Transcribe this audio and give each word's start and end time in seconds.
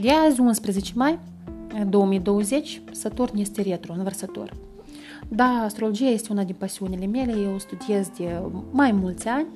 De 0.00 0.10
azi, 0.10 0.40
11 0.40 0.92
mai 0.94 1.18
2020, 1.88 2.82
Saturn 2.92 3.38
este 3.38 3.62
retro, 3.62 3.92
învărsător. 3.92 4.56
Da, 5.28 5.44
astrologia 5.44 6.08
este 6.08 6.32
una 6.32 6.44
din 6.44 6.54
pasiunile 6.58 7.06
mele, 7.06 7.32
eu 7.32 7.58
studiez 7.58 8.10
de 8.16 8.42
mai 8.70 8.92
mulți 8.92 9.28
ani. 9.28 9.46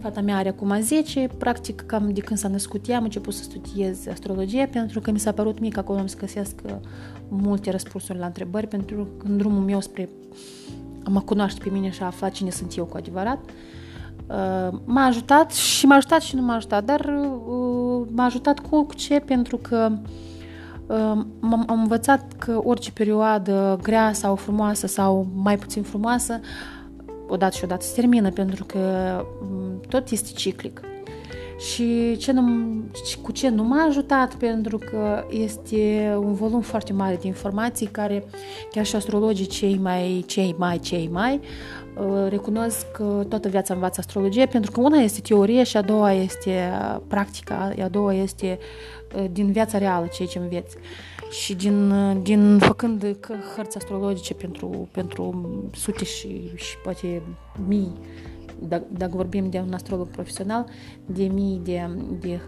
Fata 0.00 0.20
mea 0.20 0.36
are 0.36 0.48
acum 0.48 0.80
10, 0.80 1.28
practic 1.38 1.80
cam 1.80 2.12
de 2.12 2.20
când 2.20 2.38
s-a 2.38 2.48
născut 2.48 2.88
ea 2.88 2.96
am 2.96 3.04
început 3.04 3.34
să 3.34 3.42
studiez 3.42 4.06
astrologia 4.06 4.66
pentru 4.66 5.00
că 5.00 5.10
mi 5.10 5.18
s-a 5.18 5.32
părut 5.32 5.60
mic 5.60 5.76
acolo 5.76 5.98
am 5.98 6.06
să 6.06 6.16
găsesc 6.16 6.60
multe 7.28 7.70
răspunsuri 7.70 8.18
la 8.18 8.26
întrebări 8.26 8.66
pentru 8.66 9.08
că 9.18 9.26
în 9.26 9.36
drumul 9.36 9.62
meu 9.62 9.80
spre 9.80 10.08
a 11.04 11.08
mă 11.08 11.20
cunoaște 11.20 11.60
pe 11.62 11.70
mine 11.70 11.90
și 11.90 12.02
a 12.02 12.06
afla 12.06 12.28
cine 12.28 12.50
sunt 12.50 12.76
eu 12.76 12.84
cu 12.84 12.96
adevărat. 12.96 13.50
M-a 14.84 15.04
ajutat 15.04 15.52
și 15.52 15.86
m-a 15.86 15.94
ajutat 15.94 16.20
și 16.20 16.34
nu 16.34 16.42
m-a 16.42 16.54
ajutat, 16.54 16.84
dar 16.84 17.10
m-a 18.08 18.24
ajutat 18.24 18.58
cu 18.58 18.86
ce? 18.96 19.20
Pentru 19.20 19.56
că 19.56 19.90
am 21.50 21.64
învățat 21.66 22.32
că 22.38 22.60
orice 22.64 22.92
perioadă 22.92 23.78
grea 23.82 24.12
sau 24.12 24.34
frumoasă 24.34 24.86
sau 24.86 25.26
mai 25.34 25.58
puțin 25.58 25.82
frumoasă, 25.82 26.40
odată 27.28 27.56
și 27.56 27.64
odată 27.64 27.84
se 27.84 27.94
termină, 27.94 28.30
pentru 28.30 28.64
că 28.64 28.80
tot 29.88 30.10
este 30.10 30.32
ciclic. 30.32 30.80
Și 31.58 32.16
ce 32.16 32.32
nu, 32.32 32.42
cu 33.22 33.32
ce 33.32 33.48
nu 33.48 33.64
m-a 33.64 33.84
ajutat, 33.88 34.34
pentru 34.34 34.78
că 34.78 35.24
este 35.30 36.14
un 36.18 36.34
volum 36.34 36.60
foarte 36.60 36.92
mare 36.92 37.16
de 37.20 37.26
informații 37.26 37.86
care 37.86 38.24
chiar 38.70 38.86
și 38.86 38.96
astrologii 38.96 39.46
cei 39.46 39.78
mai, 39.82 40.24
cei 40.26 40.54
mai, 40.58 40.78
cei 40.78 41.08
mai 41.12 41.40
recunosc 42.28 42.90
că 42.92 43.24
toată 43.28 43.48
viața 43.48 43.74
învață 43.74 44.00
astrologie, 44.00 44.46
pentru 44.46 44.70
că 44.70 44.80
una 44.80 44.98
este 44.98 45.20
teorie 45.20 45.62
și 45.62 45.76
a 45.76 45.82
doua 45.82 46.12
este 46.12 46.70
practica, 47.06 47.72
a 47.82 47.88
doua 47.88 48.14
este 48.14 48.58
din 49.30 49.52
viața 49.52 49.78
reală 49.78 50.06
ceea 50.12 50.28
ce 50.28 50.38
înveți. 50.38 50.76
Și 51.30 51.54
din, 51.54 51.92
din 52.22 52.58
făcând 52.58 53.16
hărți 53.56 53.76
astrologice 53.76 54.34
pentru, 54.34 54.88
pentru 54.92 55.44
sute 55.74 56.04
și, 56.04 56.50
și 56.54 56.76
poate 56.82 57.22
mii 57.66 57.92
dacă, 58.58 58.84
dacă 58.90 59.12
vorbim 59.14 59.50
de 59.50 59.58
un 59.66 59.72
astrolog 59.72 60.08
profesional, 60.08 60.66
de 61.06 61.24
mii 61.24 61.60
de, 61.64 61.90
de, 62.20 62.40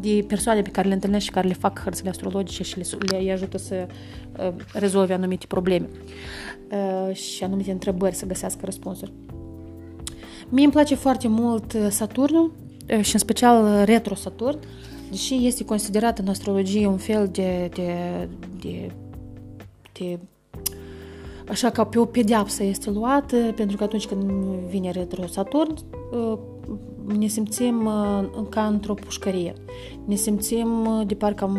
de 0.00 0.24
persoane 0.28 0.62
pe 0.62 0.70
care 0.70 0.88
le 0.88 0.94
întâlnesc 0.94 1.24
și 1.24 1.30
care 1.30 1.48
le 1.48 1.54
fac 1.54 1.80
hărțile 1.82 2.08
astrologice 2.08 2.62
și 2.62 2.78
le, 2.78 2.84
le 3.18 3.32
ajută 3.32 3.58
să 3.58 3.86
uh, 4.38 4.52
rezolve 4.72 5.14
anumite 5.14 5.46
probleme 5.46 5.88
uh, 6.70 7.14
și 7.14 7.44
anumite 7.44 7.70
întrebări, 7.70 8.14
să 8.14 8.26
găsească 8.26 8.60
răspunsuri. 8.64 9.12
Mie 10.48 10.64
îmi 10.64 10.72
place 10.72 10.94
foarte 10.94 11.28
mult 11.28 11.76
Saturnul 11.88 12.52
uh, 12.96 13.04
și 13.04 13.12
în 13.12 13.20
special 13.20 13.84
retro 13.84 14.14
Saturn, 14.14 14.58
deși 15.10 15.46
este 15.46 15.64
considerat 15.64 16.18
în 16.18 16.28
astrologie 16.28 16.86
un 16.86 16.96
fel 16.96 17.28
de, 17.32 17.70
de, 17.74 18.28
de, 18.60 18.90
de 19.92 20.18
așa 21.50 21.70
ca 21.70 21.84
pe 21.84 21.98
o 21.98 22.04
pedeapsă 22.04 22.64
este 22.64 22.90
luată, 22.90 23.36
pentru 23.36 23.76
că 23.76 23.84
atunci 23.84 24.06
când 24.06 24.30
vine 24.68 24.90
retro 24.90 25.26
Saturn, 25.26 25.74
uh, 26.12 26.38
ne 27.18 27.26
simțim 27.26 27.86
uh, 27.86 28.46
ca 28.48 28.66
într-o 28.66 28.94
pușcărie. 28.94 29.54
Ne 30.04 30.14
simțim 30.14 30.86
uh, 30.86 31.06
de 31.06 31.14
parcă 31.14 31.44
am, 31.44 31.58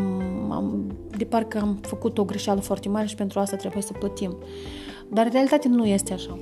am, 0.51 0.91
de 1.17 1.23
parcă 1.23 1.59
am 1.59 1.77
făcut 1.81 2.17
o 2.17 2.23
greșeală 2.23 2.59
foarte 2.59 2.89
mare 2.89 3.07
și 3.07 3.15
pentru 3.15 3.39
asta 3.39 3.55
trebuie 3.55 3.81
să 3.81 3.93
plătim. 3.99 4.37
Dar 5.09 5.25
în 5.25 5.31
realitate 5.31 5.67
nu 5.67 5.85
este 5.85 6.13
așa. 6.13 6.39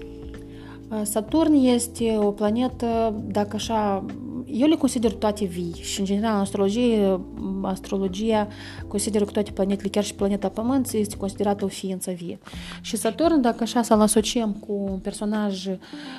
Saturn 1.03 1.53
este 1.53 2.17
o 2.19 2.31
planetă, 2.31 3.22
dacă 3.28 3.56
așa 3.56 4.06
eu 4.52 4.67
le 4.67 4.75
consider 4.75 5.14
toate 5.14 5.45
vii 5.45 5.75
și, 5.81 6.00
în 6.00 6.05
general, 6.05 6.33
în 6.33 6.39
astrologie, 6.39 7.19
astrologia 7.61 8.47
consideră 8.88 9.25
că 9.25 9.31
toate 9.31 9.51
planetele, 9.51 9.90
chiar 9.90 10.03
și 10.03 10.13
planeta 10.13 10.50
Pământ, 10.50 10.91
este 10.91 11.18
considerată 11.18 11.66
o 11.66 11.68
ființă 11.68 12.12
vie. 12.12 12.40
Și 12.81 12.97
Saturn, 12.97 13.41
dacă 13.41 13.63
așa 13.63 13.81
să-l 13.81 14.01
asociem 14.01 14.51
cu 14.51 14.73
un 14.91 14.97
personaj, 14.97 15.68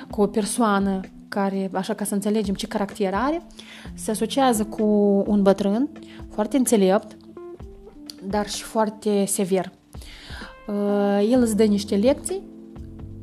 cu 0.09 0.21
o 0.21 0.27
persoană 0.27 0.99
care, 1.27 1.69
așa 1.73 1.93
ca 1.93 2.03
să 2.03 2.13
înțelegem 2.13 2.53
ce 2.53 2.67
caracter 2.67 3.13
are, 3.13 3.41
se 3.93 4.11
asociază 4.11 4.65
cu 4.65 4.83
un 5.27 5.41
bătrân 5.41 5.89
foarte 6.29 6.57
înțelept, 6.57 7.17
dar 8.23 8.49
și 8.49 8.63
foarte 8.63 9.25
sever. 9.25 9.71
Uh, 10.67 11.29
el 11.31 11.41
îți 11.41 11.55
dă 11.55 11.63
niște 11.63 11.95
lecții 11.95 12.41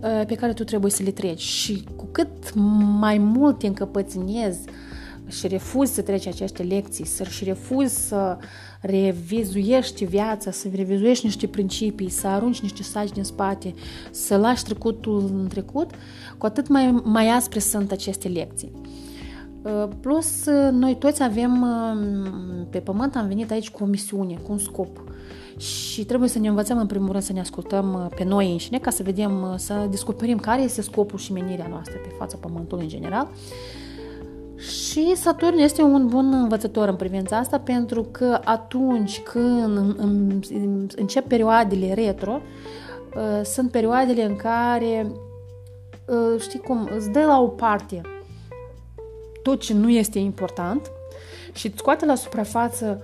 uh, 0.00 0.26
pe 0.26 0.34
care 0.34 0.52
tu 0.52 0.64
trebuie 0.64 0.90
să 0.90 1.02
le 1.02 1.10
treci 1.10 1.40
și 1.40 1.84
cu 1.96 2.08
cât 2.12 2.54
mai 2.98 3.18
mult 3.18 3.58
te 3.58 3.66
încăpățânezi 3.66 4.60
și 5.28 5.46
refuzi 5.46 5.94
să 5.94 6.02
treci 6.02 6.26
aceste 6.26 6.62
lecții, 6.62 7.06
să 7.06 7.24
și 7.24 7.44
refuzi 7.44 8.06
să 8.06 8.36
revizuiești 8.80 10.04
viața, 10.04 10.50
să 10.50 10.68
revizuiești 10.74 11.24
niște 11.24 11.46
principii, 11.46 12.08
să 12.08 12.26
arunci 12.26 12.60
niște 12.60 12.82
saci 12.82 13.12
din 13.12 13.24
spate, 13.24 13.74
să 14.10 14.36
lași 14.36 14.64
trecutul 14.64 15.30
în 15.34 15.48
trecut, 15.48 15.90
cu 16.38 16.46
atât 16.46 16.68
mai, 16.68 17.00
mai 17.04 17.28
aspre 17.28 17.58
sunt 17.58 17.92
aceste 17.92 18.28
lecții. 18.28 18.72
Uh, 19.62 19.88
plus, 20.00 20.46
uh, 20.46 20.68
noi 20.72 20.96
toți 20.96 21.22
avem, 21.22 21.62
uh, 21.62 22.66
pe 22.70 22.78
pământ 22.78 23.16
am 23.16 23.26
venit 23.26 23.50
aici 23.50 23.70
cu 23.70 23.82
o 23.82 23.86
misiune, 23.86 24.34
cu 24.42 24.52
un 24.52 24.58
scop. 24.58 25.02
Și 25.56 26.04
trebuie 26.04 26.28
să 26.28 26.38
ne 26.38 26.48
învățăm 26.48 26.78
în 26.78 26.86
primul 26.86 27.10
rând 27.10 27.22
să 27.22 27.32
ne 27.32 27.40
ascultăm 27.40 28.12
pe 28.16 28.24
noi 28.24 28.52
înșine 28.52 28.78
ca 28.78 28.90
să 28.90 29.02
vedem, 29.02 29.54
să 29.56 29.86
descoperim 29.90 30.38
care 30.38 30.62
este 30.62 30.82
scopul 30.82 31.18
și 31.18 31.32
menirea 31.32 31.66
noastră 31.68 31.96
pe 32.02 32.14
fața 32.18 32.36
pământului 32.40 32.82
în 32.82 32.88
general 32.88 33.30
și 34.58 35.16
Saturn 35.16 35.58
este 35.58 35.82
un 35.82 36.06
bun 36.06 36.32
învățător 36.32 36.88
în 36.88 36.96
privința 36.96 37.36
asta 37.36 37.60
pentru 37.60 38.02
că 38.02 38.40
atunci 38.44 39.20
când 39.20 39.96
încep 40.96 41.28
perioadele 41.28 41.94
retro, 41.94 42.40
uh, 43.16 43.44
sunt 43.44 43.70
perioadele 43.70 44.24
în 44.24 44.36
care, 44.36 45.12
uh, 46.06 46.40
știi 46.40 46.58
cum, 46.58 46.90
îți 46.96 47.10
dă 47.10 47.24
la 47.24 47.40
o 47.40 47.46
parte 47.46 48.00
tot 49.42 49.60
ce 49.60 49.74
nu 49.74 49.90
este 49.90 50.18
important 50.18 50.90
și 51.52 51.66
îți 51.66 51.76
scoate 51.76 52.04
la 52.06 52.14
suprafață 52.14 53.02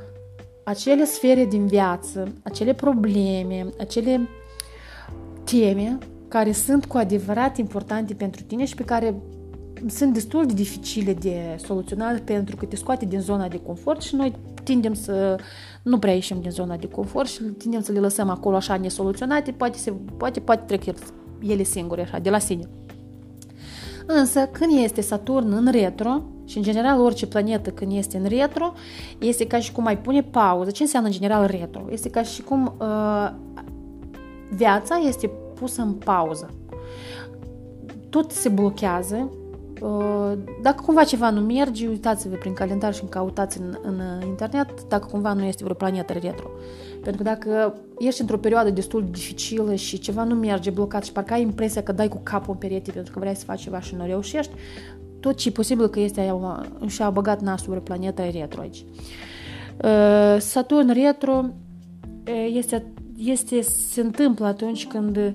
acele 0.63 1.05
sfere 1.05 1.45
din 1.45 1.67
viață, 1.67 2.33
acele 2.43 2.73
probleme, 2.73 3.67
acele 3.79 4.29
teme 5.45 5.99
care 6.29 6.53
sunt 6.53 6.85
cu 6.85 6.97
adevărat 6.97 7.57
importante 7.57 8.15
pentru 8.15 8.43
tine 8.43 8.65
și 8.65 8.75
pe 8.75 8.85
care 8.85 9.15
sunt 9.87 10.13
destul 10.13 10.47
de 10.47 10.53
dificile 10.53 11.15
de 11.15 11.59
soluționat 11.65 12.21
pentru 12.21 12.57
că 12.57 12.65
te 12.65 12.77
scoate 12.77 13.05
din 13.05 13.21
zona 13.21 13.49
de 13.49 13.61
confort 13.61 14.03
și 14.03 14.15
noi 14.15 14.35
tindem 14.63 14.95
să 14.95 15.39
nu 15.83 15.99
prea 15.99 16.15
ieșim 16.15 16.41
din 16.41 16.51
zona 16.51 16.77
de 16.77 16.89
confort 16.89 17.29
și 17.29 17.43
tindem 17.43 17.83
să 17.83 17.93
le 17.93 17.99
lăsăm 17.99 18.29
acolo 18.29 18.57
așa 18.57 18.77
nesoluționate, 18.77 19.53
poate, 19.53 19.79
se, 19.79 19.93
poate, 20.17 20.41
poate 20.41 20.63
trec 20.67 20.97
ele 21.41 21.63
singure 21.63 22.03
așa, 22.03 22.19
de 22.19 22.31
la 22.31 22.39
sine. 22.39 22.69
Însă, 24.07 24.49
când 24.53 24.83
este 24.83 25.01
Saturn 25.01 25.53
în 25.53 25.71
retro, 25.71 26.23
și 26.47 26.57
în 26.57 26.63
general 26.63 27.01
orice 27.01 27.27
planetă 27.27 27.71
când 27.71 27.93
este 27.93 28.17
în 28.17 28.25
retro, 28.29 28.73
este 29.19 29.47
ca 29.47 29.59
și 29.59 29.73
cum 29.73 29.83
mai 29.83 29.99
pune 29.99 30.23
pauză. 30.23 30.71
Ce 30.71 30.83
înseamnă 30.83 31.09
în 31.09 31.15
general 31.15 31.47
retro? 31.47 31.85
Este 31.91 32.11
ca 32.11 32.23
și 32.23 32.43
cum 32.43 32.75
uh, 32.79 33.31
viața 34.51 34.97
este 34.97 35.31
pusă 35.55 35.83
în 35.83 35.93
pauză. 35.93 36.51
Tot 38.09 38.31
se 38.31 38.49
blochează, 38.49 39.31
Uh, 39.31 39.44
dacă 40.63 40.83
cumva 40.85 41.05
ceva 41.05 41.31
nu 41.31 41.41
merge, 41.41 41.89
uitați-vă 41.89 42.35
prin 42.37 42.53
calendar 42.53 42.95
și 42.95 43.05
cautați 43.09 43.61
în, 43.61 43.79
în 43.83 44.01
internet 44.27 44.89
dacă 44.89 45.07
cumva 45.11 45.33
nu 45.33 45.45
este 45.45 45.63
vreo 45.63 45.77
planetă 45.77 46.13
retro. 46.13 46.51
Pentru 47.03 47.23
că 47.23 47.29
dacă 47.29 47.75
ești 47.99 48.21
într-o 48.21 48.39
perioadă 48.39 48.71
destul 48.71 49.03
de 49.03 49.11
dificilă 49.11 49.75
și 49.75 49.99
ceva 49.99 50.25
nu 50.25 50.35
merge 50.35 50.71
blocat 50.71 51.05
și 51.05 51.13
parcă 51.13 51.33
ai 51.33 51.43
impresia 51.43 51.83
că 51.83 51.93
dai 51.93 52.09
cu 52.09 52.21
capul 52.23 52.53
în 52.53 52.59
perete 52.59 52.91
pentru 52.91 53.13
că 53.13 53.19
vrei 53.19 53.35
să 53.35 53.45
faci 53.45 53.63
ceva 53.63 53.81
și 53.81 53.95
nu 53.95 54.05
reușești, 54.07 54.53
tot 55.21 55.37
ce 55.37 55.49
e 55.49 55.53
posibil 55.53 55.89
că 55.89 56.01
este 56.01 56.41
și-a 56.87 57.11
băgat 57.11 57.41
nasul 57.41 57.69
vreo 57.69 57.81
planetă 57.81 58.23
retro 58.23 58.61
aici. 58.61 58.85
Uh, 59.85 60.37
Saturn 60.39 60.93
retro 60.93 61.45
uh, 62.29 62.53
este, 62.55 62.93
este, 63.17 63.61
se 63.61 64.01
întâmplă 64.01 64.47
atunci 64.47 64.87
când 64.87 65.35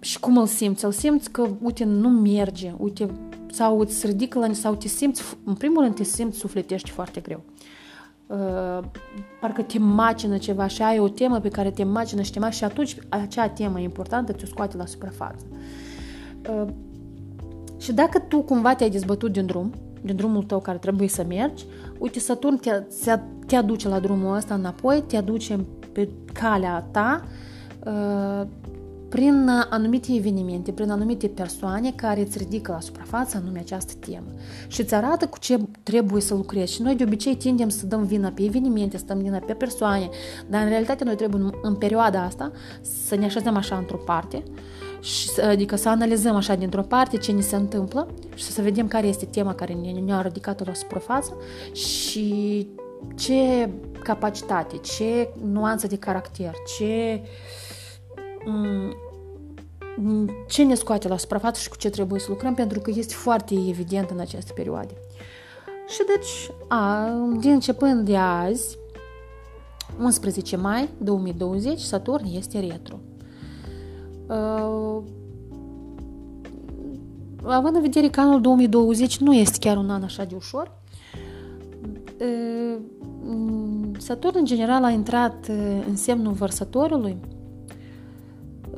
și 0.00 0.20
cum 0.20 0.38
îl 0.38 0.46
simți? 0.46 0.84
Îl 0.84 0.92
simți 0.92 1.30
că, 1.30 1.46
uite, 1.62 1.84
nu 1.84 2.08
merge, 2.08 2.72
uite, 2.78 3.08
sau 3.52 3.80
îți 3.80 4.06
ridică 4.06 4.38
la 4.38 4.52
sau 4.52 4.74
te 4.74 4.88
simți, 4.88 5.22
în 5.44 5.54
primul 5.54 5.82
rând 5.82 5.94
te 5.94 6.02
simți 6.02 6.38
sufletești 6.38 6.90
foarte 6.90 7.20
greu. 7.20 7.42
Uh, 8.26 8.84
parcă 9.40 9.62
te 9.62 9.78
macină 9.78 10.38
ceva 10.38 10.66
și 10.66 10.82
ai 10.82 10.98
o 10.98 11.08
temă 11.08 11.40
pe 11.40 11.48
care 11.48 11.70
te 11.70 11.84
macină 11.84 12.22
și 12.22 12.32
te 12.32 12.38
macină 12.38 12.56
și 12.56 12.72
atunci 12.72 12.96
acea 13.08 13.48
temă 13.48 13.80
importantă 13.80 14.32
ți-o 14.32 14.46
scoate 14.46 14.76
la 14.76 14.86
suprafață. 14.86 15.44
Uh, 16.50 16.68
și 17.78 17.92
dacă 17.92 18.18
tu 18.18 18.40
cumva 18.40 18.74
te-ai 18.74 18.90
dezbătut 18.90 19.32
din 19.32 19.46
drum, 19.46 19.72
din 20.02 20.16
drumul 20.16 20.42
tău 20.42 20.60
care 20.60 20.78
trebuie 20.78 21.08
să 21.08 21.24
mergi, 21.28 21.64
uite, 21.98 22.18
Saturn 22.18 22.56
te, 22.56 22.82
te 23.46 23.56
aduce 23.56 23.88
la 23.88 23.98
drumul 23.98 24.36
ăsta 24.36 24.54
înapoi, 24.54 25.04
te 25.06 25.16
aduce 25.16 25.64
pe 25.92 26.08
calea 26.32 26.88
ta, 26.90 27.24
uh, 27.86 28.46
prin 29.10 29.48
anumite 29.70 30.14
evenimente, 30.14 30.72
prin 30.72 30.90
anumite 30.90 31.28
persoane 31.28 31.92
care 31.96 32.20
îți 32.20 32.38
ridică 32.38 32.72
la 32.72 32.80
suprafață 32.80 33.36
anume 33.36 33.58
această 33.58 33.92
temă 34.06 34.32
și 34.66 34.80
îți 34.80 34.94
arată 34.94 35.26
cu 35.26 35.38
ce 35.38 35.58
trebuie 35.82 36.22
să 36.22 36.34
lucrezi. 36.34 36.72
Și 36.72 36.82
noi 36.82 36.94
de 36.94 37.04
obicei 37.04 37.36
tindem 37.36 37.68
să 37.68 37.86
dăm 37.86 38.04
vina 38.04 38.28
pe 38.28 38.42
evenimente, 38.42 38.98
să 38.98 39.04
dăm 39.06 39.18
vina 39.18 39.38
pe 39.38 39.52
persoane, 39.52 40.08
dar 40.48 40.62
în 40.62 40.68
realitate 40.68 41.04
noi 41.04 41.16
trebuie 41.16 41.42
în, 41.42 41.52
în 41.62 41.74
perioada 41.74 42.22
asta 42.22 42.52
să 43.06 43.14
ne 43.14 43.24
așezăm 43.24 43.56
așa 43.56 43.76
într-o 43.76 43.96
parte, 43.96 44.42
și, 45.00 45.28
adică 45.40 45.76
să 45.76 45.88
analizăm 45.88 46.36
așa 46.36 46.54
dintr-o 46.54 46.82
parte 46.82 47.16
ce 47.16 47.32
ni 47.32 47.42
se 47.42 47.56
întâmplă 47.56 48.06
și 48.34 48.44
să 48.44 48.62
vedem 48.62 48.88
care 48.88 49.06
este 49.06 49.24
tema 49.24 49.54
care 49.54 49.72
ne-a 50.04 50.20
ridicat 50.20 50.66
la 50.66 50.74
suprafață 50.74 51.36
și 51.72 52.68
ce 53.16 53.70
capacitate, 54.02 54.76
ce 54.76 55.28
nuanță 55.52 55.86
de 55.86 55.96
caracter, 55.96 56.54
ce 56.76 57.20
mm, 57.22 57.28
ce 60.48 60.62
ne 60.62 60.74
scoate 60.74 61.08
la 61.08 61.16
suprafață 61.16 61.60
și 61.60 61.68
cu 61.68 61.76
ce 61.76 61.90
trebuie 61.90 62.20
să 62.20 62.26
lucrăm, 62.28 62.54
pentru 62.54 62.80
că 62.80 62.90
este 62.94 63.14
foarte 63.14 63.54
evident 63.68 64.10
în 64.10 64.18
aceste 64.18 64.52
perioade. 64.52 64.94
Și 65.88 66.02
deci, 66.06 66.50
a, 66.68 67.08
din 67.40 67.50
începând 67.50 68.06
de 68.06 68.16
azi, 68.16 68.78
11 70.00 70.56
mai 70.56 70.88
2020, 70.98 71.80
Saturn 71.80 72.24
este 72.36 72.60
retro. 72.60 72.98
Uh, 74.26 75.02
având 77.42 77.74
în 77.74 77.80
vedere 77.80 78.08
că 78.08 78.20
anul 78.20 78.40
2020 78.40 79.18
nu 79.18 79.34
este 79.34 79.58
chiar 79.60 79.76
un 79.76 79.90
an 79.90 80.02
așa 80.02 80.24
de 80.24 80.34
ușor, 80.34 80.72
uh, 82.20 82.76
Saturn 83.98 84.36
în 84.36 84.44
general 84.44 84.84
a 84.84 84.90
intrat 84.90 85.46
în 85.88 85.96
semnul 85.96 86.32
vărsătorului 86.32 87.16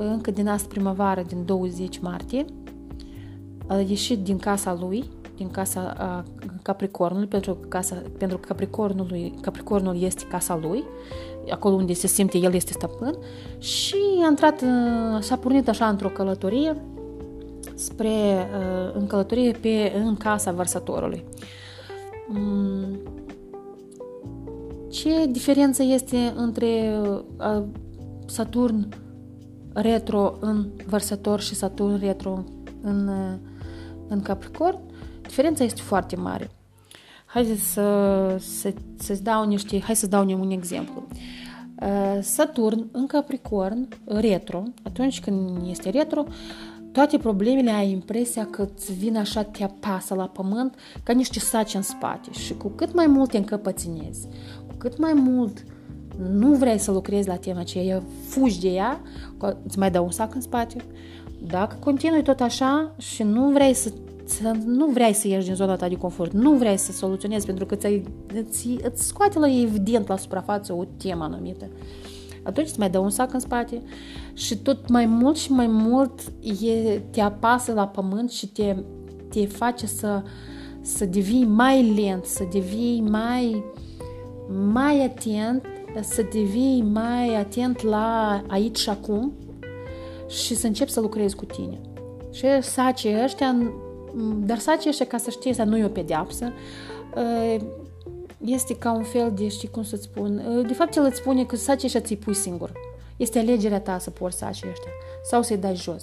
încă 0.03 0.31
din 0.31 0.49
asta 0.49 0.69
primăvară, 0.69 1.23
din 1.27 1.45
20 1.45 1.99
martie, 1.99 2.45
a 3.67 3.79
ieșit 3.79 4.19
din 4.19 4.39
casa 4.39 4.79
lui, 4.81 5.05
din 5.37 5.51
casa 5.51 5.95
a 5.97 6.25
Capricornului, 6.63 7.29
pentru 7.29 7.55
că, 7.55 7.67
casa, 7.69 8.03
pentru 8.19 8.39
că 8.39 8.47
Capricornului, 8.47 9.35
Capricornul 9.41 10.03
este 10.03 10.25
casa 10.31 10.59
lui, 10.63 10.85
acolo 11.51 11.75
unde 11.75 11.93
se 11.93 12.07
simte 12.07 12.39
el 12.39 12.55
este 12.55 12.73
stăpân, 12.73 13.17
și 13.59 13.97
a 14.25 14.29
intrat, 14.29 14.65
s-a 15.21 15.37
pornit 15.37 15.69
așa 15.69 15.89
într-o 15.89 16.09
călătorie 16.09 16.83
spre, 17.75 18.49
în 18.95 19.07
călătorie 19.07 19.53
pe, 19.53 19.93
în 20.05 20.17
casa 20.17 20.53
vărsătorului. 20.53 21.25
Mm, 22.29 22.99
ce 24.91 25.27
diferență 25.31 25.83
este 25.83 26.33
între 26.37 27.01
Saturn 28.27 28.89
retro 29.75 30.37
în 30.41 30.67
vărsător 30.87 31.41
și 31.41 31.55
Saturn 31.55 31.99
retro 31.99 32.45
în, 32.83 33.11
în 34.09 34.23
Capricorn, 34.23 34.79
diferența 35.23 35.65
este 35.65 35.81
foarte 35.81 36.17
mare. 36.17 36.51
Hai 37.27 37.45
să, 37.45 38.37
să, 38.41 38.73
să-ți 38.99 39.23
dau 39.23 39.47
niște, 39.47 39.81
hai 39.81 39.97
să 39.97 40.07
dau 40.07 40.41
un 40.41 40.51
exemplu. 40.51 41.07
Uh, 41.83 42.19
Saturn 42.21 42.89
în 42.93 43.07
Capricorn, 43.07 43.89
retro, 44.05 44.63
atunci 44.83 45.21
când 45.21 45.69
este 45.69 45.91
retro, 45.91 46.25
toate 46.93 47.19
problemele 47.19 47.71
ai 47.71 47.91
impresia 47.91 48.47
că 48.47 48.69
îți 48.75 48.93
vin 48.93 49.17
așa, 49.17 49.43
te 49.43 49.65
apasă 49.65 50.15
la 50.15 50.29
pământ 50.29 50.75
ca 51.03 51.13
niște 51.13 51.39
saci 51.39 51.75
în 51.75 51.83
spate 51.83 52.31
și 52.33 52.55
cu 52.55 52.69
cât 52.69 52.95
mai 52.95 53.07
mult 53.07 53.31
te 53.31 53.37
încăpăținezi, 53.37 54.29
cu 54.67 54.75
cât 54.79 54.99
mai 54.99 55.13
mult 55.13 55.65
nu 56.17 56.55
vrei 56.55 56.79
să 56.79 56.91
lucrezi 56.91 57.29
la 57.29 57.37
tema 57.37 57.61
aceea, 57.61 58.03
fugi 58.27 58.61
de 58.61 58.69
ea, 58.69 59.01
îți 59.67 59.79
mai 59.79 59.91
dau 59.91 60.05
un 60.05 60.11
sac 60.11 60.35
în 60.35 60.41
spate. 60.41 60.77
Dacă 61.47 61.77
continui 61.81 62.23
tot 62.23 62.41
așa 62.41 62.95
și 62.99 63.23
nu 63.23 63.51
vrei 63.51 63.75
să, 63.75 63.93
să 64.25 64.57
nu 64.67 64.87
vrei 64.87 65.13
să 65.13 65.29
ieși 65.29 65.47
din 65.47 65.55
zona 65.55 65.77
ta 65.77 65.89
de 65.89 65.95
confort, 65.95 66.33
nu 66.33 66.53
vrei 66.53 66.77
să 66.77 66.93
soluționezi 66.93 67.47
pentru 67.47 67.67
că 67.67 67.75
ți 67.75 68.03
îți, 68.35 68.69
îți 68.83 69.07
scoate 69.07 69.39
la 69.39 69.49
evident 69.49 70.09
la 70.09 70.17
suprafață 70.17 70.73
o 70.73 70.85
temă 70.97 71.25
anumită, 71.25 71.69
atunci 72.43 72.69
îți 72.69 72.79
mai 72.79 72.91
dă 72.91 72.99
un 72.99 73.11
sac 73.11 73.33
în 73.33 73.41
spate 73.41 73.83
și 74.33 74.57
tot 74.57 74.89
mai 74.89 75.07
mult 75.07 75.37
și 75.37 75.53
mai 75.53 75.67
mult 75.67 76.21
e, 76.63 77.01
te 77.11 77.21
apasă 77.21 77.73
la 77.73 77.87
pământ 77.87 78.31
și 78.31 78.49
te, 78.49 78.77
te 79.29 79.47
face 79.47 79.87
să, 79.87 80.23
să 80.81 81.05
devii 81.05 81.45
mai 81.45 81.93
lent, 81.95 82.25
să 82.25 82.45
devii 82.53 83.01
mai, 83.01 83.65
mai 84.73 85.05
atent 85.05 85.67
să 86.01 86.23
devii 86.23 86.85
mai 86.93 87.35
atent 87.35 87.83
la 87.83 88.43
aici 88.49 88.79
și 88.79 88.89
acum 88.89 89.33
și 90.29 90.55
să 90.55 90.67
începi 90.67 90.91
să 90.91 91.01
lucrezi 91.01 91.37
cu 91.37 91.45
tine. 91.45 91.81
Și 92.31 92.47
sacii 92.61 93.23
ăștia, 93.23 93.57
dar 94.37 94.59
sacii 94.59 94.91
ăștia, 94.91 95.07
ca 95.07 95.17
să 95.17 95.31
știi, 95.31 95.51
asta 95.51 95.65
nu 95.65 95.77
e 95.77 95.85
o 95.85 95.89
pedeapsă, 95.89 96.53
este 98.39 98.77
ca 98.77 98.93
un 98.93 99.03
fel 99.03 99.33
de, 99.35 99.49
știi 99.49 99.69
cum 99.69 99.83
să-ți 99.83 100.03
spun, 100.03 100.43
de 100.67 100.73
fapt 100.73 100.97
el 100.97 101.05
îți 101.05 101.17
spune 101.17 101.45
că 101.45 101.57
sacii 101.57 101.87
ăștia 101.87 102.01
ți-i 102.01 102.17
pui 102.17 102.35
singur. 102.35 102.73
Este 103.17 103.39
alegerea 103.39 103.81
ta 103.81 103.99
să 103.99 104.11
porți 104.11 104.39
sacii 104.39 104.69
ăștia 104.71 104.91
sau 105.25 105.43
să-i 105.43 105.57
dai 105.57 105.75
jos. 105.75 106.03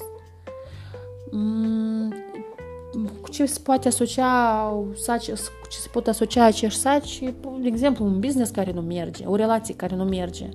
Cu 3.39 3.45
ce 3.45 3.51
se 3.51 3.59
poate 3.63 3.87
asocia 3.87 4.73
saci, 4.95 5.25
ce 5.69 5.77
se 5.81 5.89
pot 5.91 6.07
asocia 6.07 6.45
acești 6.45 6.79
saci, 6.79 7.19
de 7.61 7.67
exemplu, 7.67 8.05
un 8.05 8.19
business 8.19 8.51
care 8.51 8.71
nu 8.71 8.81
merge, 8.81 9.25
o 9.25 9.35
relație 9.35 9.75
care 9.75 9.95
nu 9.95 10.03
merge, 10.03 10.49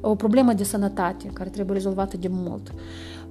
o 0.00 0.14
problemă 0.14 0.52
de 0.52 0.64
sănătate 0.64 1.30
care 1.32 1.48
trebuie 1.48 1.76
rezolvată 1.76 2.16
de 2.16 2.28
mult, 2.30 2.74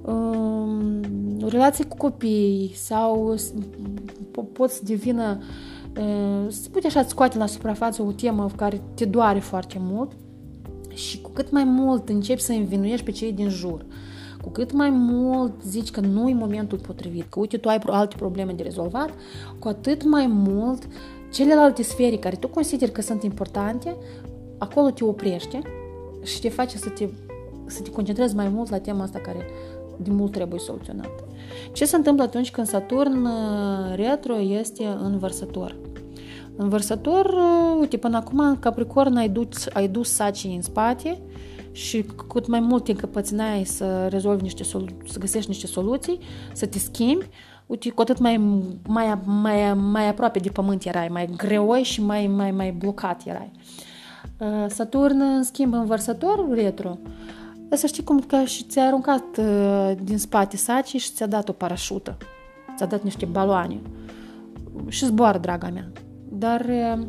um, 0.02 1.02
o 1.42 1.48
relație 1.48 1.84
cu 1.84 1.96
copii 1.96 2.72
sau 2.74 3.34
pot 4.52 4.70
să 4.70 4.80
devină, 4.84 5.42
uh, 5.98 6.46
să 6.48 6.68
pute 6.68 6.86
așa, 6.86 7.02
scoate 7.02 7.38
la 7.38 7.46
suprafață 7.46 8.02
o 8.02 8.12
temă 8.12 8.50
care 8.56 8.82
te 8.94 9.04
doare 9.04 9.38
foarte 9.38 9.76
mult 9.80 10.12
și 10.94 11.20
cu 11.20 11.30
cât 11.30 11.50
mai 11.50 11.64
mult 11.64 12.08
începi 12.08 12.40
să 12.40 12.52
învinuiești 12.52 13.04
pe 13.04 13.10
cei 13.10 13.32
din 13.32 13.48
jur, 13.48 13.84
cu 14.46 14.52
cât 14.52 14.72
mai 14.72 14.90
mult 14.90 15.62
zici 15.62 15.90
că 15.90 16.00
nu 16.00 16.28
e 16.28 16.34
momentul 16.34 16.78
potrivit, 16.78 17.24
că 17.28 17.38
uite, 17.40 17.56
tu 17.56 17.68
ai 17.68 17.78
alte 17.86 18.16
probleme 18.16 18.52
de 18.52 18.62
rezolvat, 18.62 19.10
cu 19.58 19.68
atât 19.68 20.04
mai 20.04 20.26
mult 20.26 20.88
celelalte 21.32 21.82
sfere 21.82 22.16
care 22.16 22.36
tu 22.36 22.48
consideri 22.48 22.92
că 22.92 23.00
sunt 23.02 23.22
importante, 23.22 23.96
acolo 24.58 24.90
te 24.90 25.04
oprește 25.04 25.62
și 26.22 26.40
te 26.40 26.48
face 26.48 26.76
să 26.76 26.88
te, 26.88 27.08
să 27.66 27.82
te 27.82 27.90
concentrezi 27.90 28.34
mai 28.34 28.48
mult 28.48 28.70
la 28.70 28.78
tema 28.78 29.02
asta 29.02 29.18
care 29.18 29.46
de 29.96 30.10
mult 30.10 30.32
trebuie 30.32 30.60
soluționată. 30.60 31.24
Ce 31.72 31.84
se 31.84 31.96
întâmplă 31.96 32.24
atunci 32.24 32.50
când 32.50 32.66
Saturn 32.66 33.24
uh, 33.24 33.94
retro 33.94 34.40
este 34.40 34.84
în 35.02 35.18
vărsător? 35.18 35.76
În 36.56 36.68
vărsător, 36.68 37.24
uh, 37.24 37.76
uite, 37.80 37.96
până 37.96 38.16
acum 38.16 38.38
în 38.38 38.58
Capricorn 38.58 39.16
ai 39.16 39.28
dus, 39.28 39.66
ai 39.72 39.88
dus 39.88 40.10
sacii 40.12 40.54
în 40.54 40.62
spate 40.62 41.18
și 41.76 42.04
cât 42.28 42.46
mai 42.46 42.60
mult 42.60 42.84
te 42.84 42.90
încăpățânai 42.90 43.64
să 43.64 44.06
rezolvi 44.08 44.42
niște 44.42 44.62
solu- 44.62 44.96
să 45.06 45.18
găsești 45.18 45.48
niște 45.48 45.66
soluții, 45.66 46.18
să 46.52 46.66
te 46.66 46.78
schimbi, 46.78 47.28
uite, 47.66 47.90
cu 47.90 48.00
atât 48.00 48.18
mai, 48.18 48.36
mai, 48.88 49.18
mai, 49.24 49.74
mai 49.74 50.08
aproape 50.08 50.38
de 50.38 50.48
pământ 50.48 50.84
erai, 50.84 51.08
mai 51.08 51.28
greoi 51.36 51.82
și 51.82 52.02
mai, 52.02 52.26
mai, 52.26 52.50
mai 52.50 52.70
blocat 52.70 53.26
erai. 53.26 53.50
Uh, 54.38 54.66
Saturn, 54.68 55.20
în 55.20 55.42
schimb, 55.42 55.72
în 55.72 55.84
vărsător 55.84 56.48
retro, 56.50 56.98
să 57.70 57.86
știi 57.86 58.04
cum 58.04 58.20
că 58.20 58.44
și 58.44 58.64
ți-a 58.64 58.86
aruncat 58.86 59.24
uh, 59.38 59.92
din 60.02 60.18
spate 60.18 60.56
sacii 60.56 60.98
și 60.98 61.12
ți-a 61.12 61.26
dat 61.26 61.48
o 61.48 61.52
parașută. 61.52 62.16
Ți-a 62.76 62.86
dat 62.86 63.02
niște 63.02 63.24
baloane. 63.24 63.80
Și 64.88 65.04
zboară, 65.04 65.38
draga 65.38 65.68
mea. 65.68 65.92
Dar, 66.28 66.60
uh, 66.60 67.06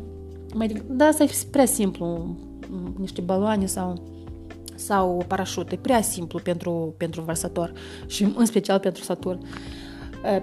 mai, 0.54 0.82
da, 0.86 1.04
asta 1.04 1.22
e 1.22 1.30
prea 1.50 1.64
simplu, 1.64 2.36
niște 2.98 3.20
baloane 3.20 3.66
sau 3.66 4.16
sau 4.78 5.16
o 5.16 5.24
parașută. 5.26 5.74
E 5.74 5.78
prea 5.82 6.00
simplu 6.00 6.38
pentru, 6.38 6.94
pentru 6.96 7.20
vărsător 7.20 7.72
și 8.06 8.32
în 8.36 8.44
special 8.44 8.78
pentru 8.78 9.02
Saturn. 9.02 9.40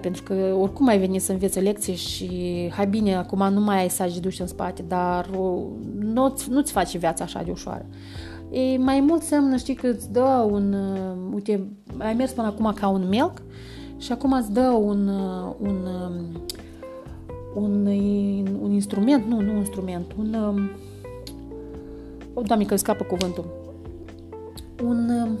Pentru 0.00 0.22
că 0.22 0.56
oricum 0.58 0.88
ai 0.88 0.98
venit 0.98 1.22
să 1.22 1.32
înveți 1.32 1.60
lecții 1.60 1.94
și 1.94 2.28
hai 2.72 2.86
bine, 2.86 3.14
acum 3.14 3.52
nu 3.52 3.60
mai 3.60 3.80
ai 3.80 3.90
sagi 3.90 4.20
duși 4.20 4.40
în 4.40 4.46
spate, 4.46 4.82
dar 4.82 5.30
nu-ți, 5.98 6.50
nu-ți 6.50 6.72
face 6.72 6.98
viața 6.98 7.24
așa 7.24 7.42
de 7.42 7.50
ușoară. 7.50 7.86
E 8.50 8.78
mai 8.78 9.00
mult 9.00 9.22
semnă, 9.22 9.56
știi, 9.56 9.74
că 9.74 9.86
îți 9.86 10.12
dă 10.12 10.46
un, 10.50 10.76
uite, 11.34 11.68
ai 11.98 12.14
mers 12.14 12.32
până 12.32 12.46
acum 12.46 12.72
ca 12.72 12.88
un 12.88 13.08
melc 13.08 13.42
și 13.98 14.12
acum 14.12 14.32
îți 14.32 14.52
dă 14.52 14.68
un, 14.68 15.08
un, 15.58 15.86
un, 17.54 17.86
un 18.60 18.72
instrument, 18.72 19.24
nu, 19.26 19.40
nu 19.40 19.50
un 19.50 19.56
instrument, 19.56 20.12
un, 20.18 20.36
o, 22.34 22.40
doamne, 22.40 22.64
că 22.64 22.76
scapă 22.76 23.04
cuvântul, 23.04 23.44
un, 24.82 25.10
um, 25.10 25.38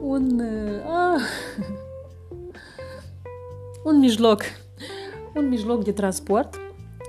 un, 0.14 0.40
uh, 0.40 1.20
un 3.84 3.98
mijloc, 3.98 4.42
un 5.34 5.48
mijloc 5.48 5.84
de 5.84 5.92
transport, 5.92 6.54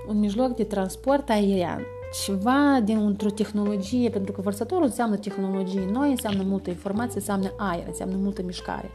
un 0.08 0.20
mijloc 0.20 0.56
de 0.56 0.64
transport 0.64 1.30
aerian. 1.30 1.82
ceva 2.26 2.80
dintr-o 2.84 3.30
tehnologie, 3.30 4.10
pentru 4.10 4.32
că 4.32 4.42
vărsătorul 4.42 4.86
înseamnă 4.86 5.16
tehnologie 5.16 5.90
noi, 5.92 6.10
înseamnă 6.10 6.44
multă 6.44 6.70
informație, 6.70 7.16
înseamnă 7.16 7.54
aer, 7.58 7.84
înseamnă 7.88 8.16
multă 8.16 8.42
mișcare 8.44 8.92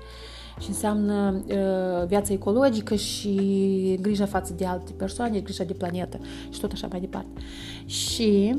și 0.60 0.68
înseamnă 0.68 1.42
uh, 1.46 2.06
viața 2.06 2.32
ecologică 2.32 2.94
și 2.94 3.98
grija 4.00 4.26
față 4.26 4.52
de 4.52 4.64
alte 4.64 4.92
persoane, 4.92 5.40
grija 5.40 5.64
de 5.64 5.72
planetă 5.72 6.18
și 6.50 6.60
tot 6.60 6.72
așa 6.72 6.86
mai 6.90 7.00
departe. 7.00 7.40
Și, 7.86 8.54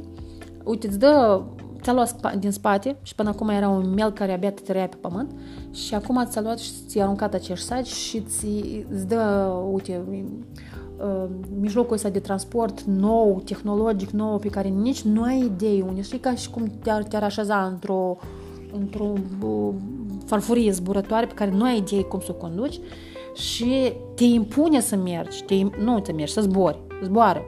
uite, 0.64 0.88
îți 0.88 1.00
dă 1.00 1.42
ți-a 1.82 1.94
luat 1.94 2.36
din 2.36 2.52
spate 2.52 2.98
și 3.02 3.16
până 3.16 3.30
acum 3.30 3.50
era 3.50 3.70
un 3.70 3.94
mel 3.94 4.12
care 4.12 4.34
abia 4.34 4.52
te 4.52 4.62
tărea 4.62 4.88
pe 4.88 4.96
pământ 5.02 5.32
și 5.72 5.96
acum 5.96 6.26
ți-a 6.26 6.42
luat 6.42 6.60
și 6.60 6.72
ți-a 6.88 7.04
aruncat 7.04 7.34
acești 7.34 7.66
saci 7.66 7.88
și 7.88 8.22
ți, 8.22 8.86
îți 8.90 9.08
dă, 9.08 9.54
uite, 9.72 10.02
uh, 10.98 11.30
mijlocul 11.60 11.94
ăsta 11.94 12.10
de 12.10 12.20
transport 12.20 12.82
nou, 12.82 13.42
tehnologic 13.46 14.10
nou, 14.10 14.38
pe 14.38 14.48
care 14.48 14.68
nici 14.68 15.02
nu 15.02 15.24
ai 15.24 15.40
idei 15.40 15.84
unde. 15.88 16.02
Știi 16.02 16.20
ca 16.20 16.36
și 16.36 16.50
cum 16.50 16.72
te-ar, 16.84 17.04
te-ar 17.04 17.24
așeza 17.24 17.66
într-o 17.66 18.18
într-o 18.74 19.14
uh, 19.44 19.74
farfurie 20.26 20.72
zburătoare 20.72 21.26
pe 21.26 21.34
care 21.34 21.52
nu 21.52 21.64
ai 21.64 21.78
idee 21.78 22.02
cum 22.02 22.20
să 22.20 22.28
o 22.32 22.34
conduci 22.34 22.80
și 23.36 23.94
te 24.16 24.24
impune 24.24 24.80
să 24.80 24.96
mergi, 24.96 25.44
te, 25.44 25.56
nu 25.84 26.00
te 26.00 26.12
mergi, 26.12 26.34
să 26.34 26.42
zbori, 26.42 26.80
zboară. 27.04 27.42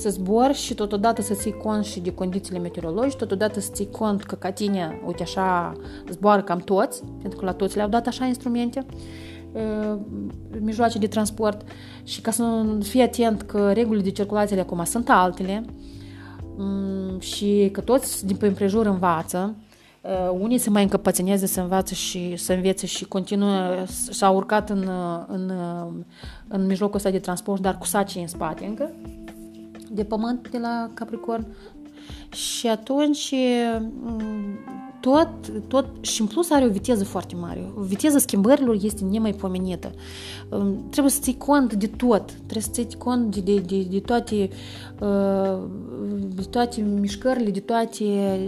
Să 0.00 0.10
zbori 0.10 0.54
și 0.54 0.74
totodată 0.74 1.22
să 1.22 1.34
ții 1.34 1.52
cont 1.52 1.84
și 1.84 2.00
de 2.00 2.14
condițiile 2.14 2.58
meteorologice, 2.58 3.16
totodată 3.16 3.60
să 3.60 3.70
ții 3.72 3.90
cont 3.90 4.22
că 4.22 4.34
ca 4.34 4.50
tine, 4.50 5.00
uite 5.06 5.22
așa, 5.22 5.72
zboară 6.10 6.42
cam 6.42 6.58
toți, 6.58 7.02
pentru 7.20 7.38
că 7.38 7.44
la 7.44 7.52
toți 7.52 7.76
le-au 7.76 7.88
dat 7.88 8.06
așa 8.06 8.24
instrumente, 8.24 8.86
uh, 9.52 9.98
mijloace 10.60 10.98
de 10.98 11.06
transport. 11.06 11.62
Și 12.04 12.20
ca 12.20 12.30
să 12.30 12.64
fii 12.82 13.02
atent 13.02 13.42
că 13.42 13.72
regulile 13.72 14.02
de 14.02 14.10
circulație 14.10 14.56
de 14.56 14.62
acum 14.62 14.84
sunt 14.84 15.08
altele 15.08 15.64
um, 16.56 17.18
și 17.18 17.68
că 17.72 17.80
toți 17.80 18.26
din 18.26 18.36
pe 18.36 18.46
împrejur 18.46 18.86
învață, 18.86 19.54
Uh, 20.02 20.30
unii 20.40 20.58
se 20.58 20.70
mai 20.70 20.82
încăpățâneze 20.82 21.46
să 21.46 21.60
învață 21.60 21.94
și 21.94 22.36
să 22.36 22.52
învețe 22.52 22.86
și 22.86 23.04
continuă, 23.04 23.84
s-au 24.10 24.36
urcat 24.36 24.70
în, 24.70 24.88
în, 25.26 25.52
în 26.48 26.66
mijlocul 26.66 26.96
ăsta 26.96 27.10
de 27.10 27.18
transport, 27.18 27.60
dar 27.60 27.78
cu 27.78 27.86
sacii 27.86 28.20
în 28.20 28.26
spate 28.26 28.64
încă, 28.64 28.92
de 29.90 30.04
pământ 30.04 30.50
de 30.50 30.58
la 30.58 30.90
Capricorn. 30.94 31.46
Și 32.32 32.66
atunci 32.66 33.34
tot, 35.00 35.28
tot, 35.68 35.86
și 36.00 36.20
în 36.20 36.26
plus 36.26 36.50
are 36.50 36.64
o 36.64 36.68
viteză 36.68 37.04
foarte 37.04 37.34
mare. 37.34 37.72
Viteza 37.76 38.18
schimbărilor 38.18 38.76
este 38.82 39.04
nemaipomenită. 39.04 39.90
Trebuie 40.90 41.12
să 41.12 41.20
ții 41.22 41.36
cont 41.36 41.74
de 41.74 41.86
tot, 41.86 42.32
trebuie 42.32 42.62
să 42.62 42.70
ții 42.70 42.98
cont 42.98 43.36
de, 43.36 43.40
de, 43.40 43.60
de, 43.60 43.82
de 43.90 44.00
toate 44.00 44.48
uh, 45.00 45.58
de 46.34 46.42
toate 46.50 46.80
mișcările, 46.80 47.50
de 47.50 47.60
toate 47.60 48.04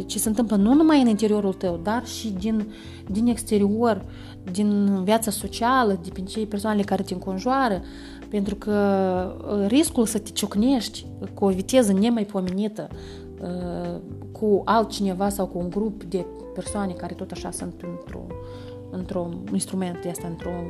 ce 0.06 0.18
se 0.18 0.28
întâmplă 0.28 0.56
nu 0.56 0.74
numai 0.74 1.00
în 1.00 1.08
interiorul 1.08 1.52
tău, 1.52 1.80
dar 1.82 2.06
și 2.06 2.30
din, 2.30 2.72
din 3.06 3.26
exterior, 3.26 4.04
din 4.52 5.00
viața 5.04 5.30
socială, 5.30 6.00
de 6.02 6.10
pe 6.12 6.20
cei 6.20 6.46
persoanele 6.46 6.82
care 6.82 7.02
te 7.02 7.14
înconjoară, 7.14 7.82
pentru 8.32 8.54
că 8.54 9.36
uh, 9.48 9.66
riscul 9.66 10.06
să 10.06 10.18
te 10.18 10.30
ciocnești 10.30 11.06
cu 11.34 11.44
o 11.44 11.48
viteză 11.48 11.92
nemaipomenită, 11.92 12.88
uh, 13.40 14.00
cu 14.32 14.62
altcineva 14.64 15.28
sau 15.28 15.46
cu 15.46 15.58
un 15.58 15.70
grup 15.70 16.02
de 16.02 16.26
persoane 16.54 16.92
care 16.92 17.14
tot 17.14 17.30
așa 17.30 17.50
sunt 17.50 17.74
într-un 17.82 18.26
într 18.90 19.18
instrument 19.52 20.02
de 20.02 20.08
asta, 20.08 20.26
într-un 20.28 20.64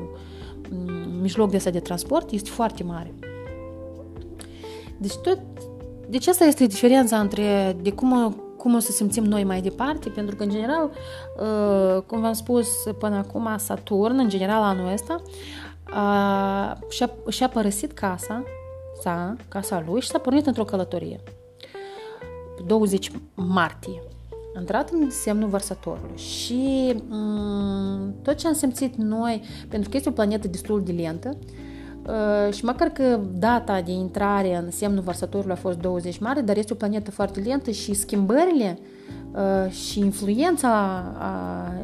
mm, 0.71 1.21
mijloc 1.21 1.51
de 1.51 1.57
asta 1.57 1.71
de 1.71 1.81
transport, 1.81 2.31
este 2.31 2.51
foarte 2.51 2.83
mare. 2.83 3.15
Deci 4.99 5.17
tot 5.17 5.39
deci 6.09 6.27
asta 6.27 6.45
este 6.45 6.67
diferența 6.67 7.19
între 7.19 7.77
de 7.83 7.93
cum, 7.93 8.37
cum 8.57 8.75
o 8.75 8.79
să 8.79 8.93
simțim 8.93 9.25
noi 9.25 9.45
mai 9.45 9.61
departe, 9.61 10.09
pentru 10.09 10.37
că, 10.37 10.43
în 10.43 10.51
general, 10.51 10.91
uh, 11.41 12.03
cum 12.07 12.21
v-am 12.21 12.33
spus 12.33 12.69
până 12.99 13.17
acum, 13.17 13.49
Saturn, 13.57 14.19
în 14.19 14.29
general 14.29 14.63
anul 14.63 14.93
ăsta, 14.93 15.23
uh, 15.95 16.91
și-a, 16.91 17.11
și-a 17.29 17.49
părăsit 17.49 17.93
casa, 17.93 18.45
sa, 19.01 19.37
casa 19.49 19.85
lui 19.87 20.01
și 20.01 20.09
s-a 20.09 20.19
pornit 20.19 20.47
într-o 20.47 20.65
călătorie. 20.65 21.21
20 22.67 23.11
martie. 23.35 24.03
A 24.57 24.61
intrat 24.61 24.91
în 24.91 25.11
semnul 25.11 25.49
vărsătorului 25.49 26.17
și 26.17 26.95
um, 27.11 28.15
tot 28.23 28.35
ce 28.35 28.47
am 28.47 28.55
simțit 28.55 28.95
noi, 28.97 29.43
pentru 29.69 29.91
că 29.91 29.97
este 29.97 30.09
o 30.09 30.13
planetă 30.13 30.49
destul 30.49 30.83
de 30.83 30.93
lentă, 30.93 31.37
uh, 31.39 31.62
și 32.53 32.65
măcar 32.65 32.89
că 32.89 33.21
data 33.39 33.81
de 33.81 33.93
intrare 33.93 34.57
în 34.57 34.71
semnul 34.71 35.03
vărsătorului 35.03 35.53
a 35.53 35.57
fost 35.57 35.79
20 35.79 36.19
martie, 36.19 36.43
dar 36.43 36.57
este 36.57 36.73
o 36.73 36.77
planetă 36.77 37.11
foarte 37.11 37.41
lentă 37.41 37.71
și 37.71 37.95
schimbările 37.95 38.79
uh, 39.33 39.71
și 39.71 39.99
influența 39.99 41.05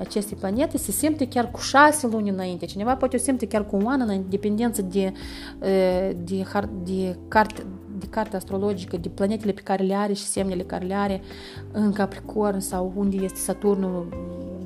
acestei 0.01 0.37
planete 0.37 0.79
se 0.79 0.91
simte 0.91 1.29
chiar 1.29 1.51
cu 1.51 1.61
șase 1.61 2.07
luni 2.07 2.29
înainte. 2.29 2.67
Cineva 2.67 2.97
poate 2.97 3.17
o 3.17 3.19
simte 3.19 3.47
chiar 3.47 3.67
cu 3.67 3.77
un 3.77 3.87
an 3.87 4.01
în 4.09 4.23
dependență 4.29 4.83
de, 4.83 5.13
uh, 5.13 6.11
de, 6.25 6.45
de, 6.45 6.69
de 6.85 7.17
carte, 7.29 7.63
de 7.99 8.07
carte 8.11 8.37
astrologică, 8.37 8.97
de 8.97 9.09
planetele 9.09 9.53
pe 9.53 9.61
care 9.61 9.83
le 9.83 9.95
are 9.95 10.13
și 10.13 10.25
semnele 10.25 10.63
care 10.63 10.85
le 10.85 10.95
are 10.95 11.21
în 11.73 11.93
Capricorn 11.93 12.59
sau 12.59 12.93
unde 12.97 13.17
este 13.17 13.39
Saturnul, 13.39 14.09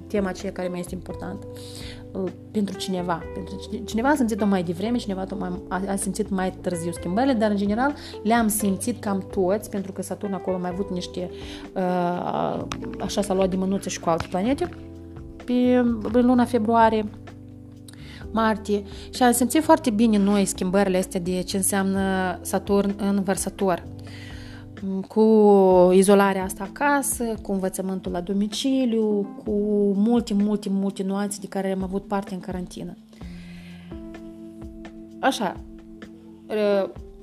tema 0.07 0.29
aceea 0.29 0.53
care 0.53 0.69
mai 0.69 0.81
este 0.81 0.95
importantă 0.95 1.47
uh, 1.51 2.02
pentru 2.51 2.77
cineva. 2.77 3.23
Pentru 3.35 3.85
cineva 3.85 4.09
a 4.09 4.15
simțit-o 4.15 4.47
mai 4.47 4.63
devreme, 4.63 4.97
cineva 4.97 5.27
a 5.69 5.97
simțit 5.97 6.31
mai 6.31 6.51
târziu 6.61 6.93
schimbările, 6.93 7.33
dar 7.33 7.51
în 7.51 7.57
general 7.57 7.95
le-am 8.23 8.49
simțit 8.49 9.01
cam 9.01 9.27
toți, 9.33 9.71
pentru 9.71 9.93
că 9.93 10.03
Saturn 10.03 10.33
acolo 10.33 10.57
a 10.57 10.61
mai 10.61 10.71
avut 10.73 10.91
niște, 10.91 11.31
uh, 11.73 12.65
așa 13.01 13.23
s-a 13.23 13.35
luat 13.35 13.51
de 13.51 13.57
mânuță 13.57 13.89
și 13.89 14.01
cu 14.01 14.09
alte 14.09 14.27
planete, 14.31 14.69
pe, 15.45 15.53
în 16.13 16.27
luna 16.27 16.45
februarie, 16.45 17.11
martie 18.31 18.83
și 19.11 19.23
am 19.23 19.33
simțit 19.33 19.63
foarte 19.63 19.91
bine 19.91 20.19
noi 20.19 20.45
schimbările 20.45 20.99
astea 20.99 21.21
de 21.21 21.43
ce 21.43 21.57
înseamnă 21.57 22.39
Saturn 22.41 22.95
în 22.97 23.23
vărsător 23.23 23.83
cu 25.09 25.23
izolarea 25.93 26.45
asta 26.45 26.65
acasă, 26.65 27.25
cu 27.43 27.53
învățământul 27.53 28.13
la 28.13 28.21
domiciliu, 28.21 29.27
cu 29.45 29.51
multe, 29.95 30.35
multe, 30.35 30.69
multe 30.69 31.03
nuanțe 31.03 31.39
de 31.41 31.47
care 31.47 31.73
am 31.73 31.83
avut 31.83 32.05
parte 32.05 32.35
în 32.35 32.41
carantină. 32.41 32.97
Așa, 35.21 35.57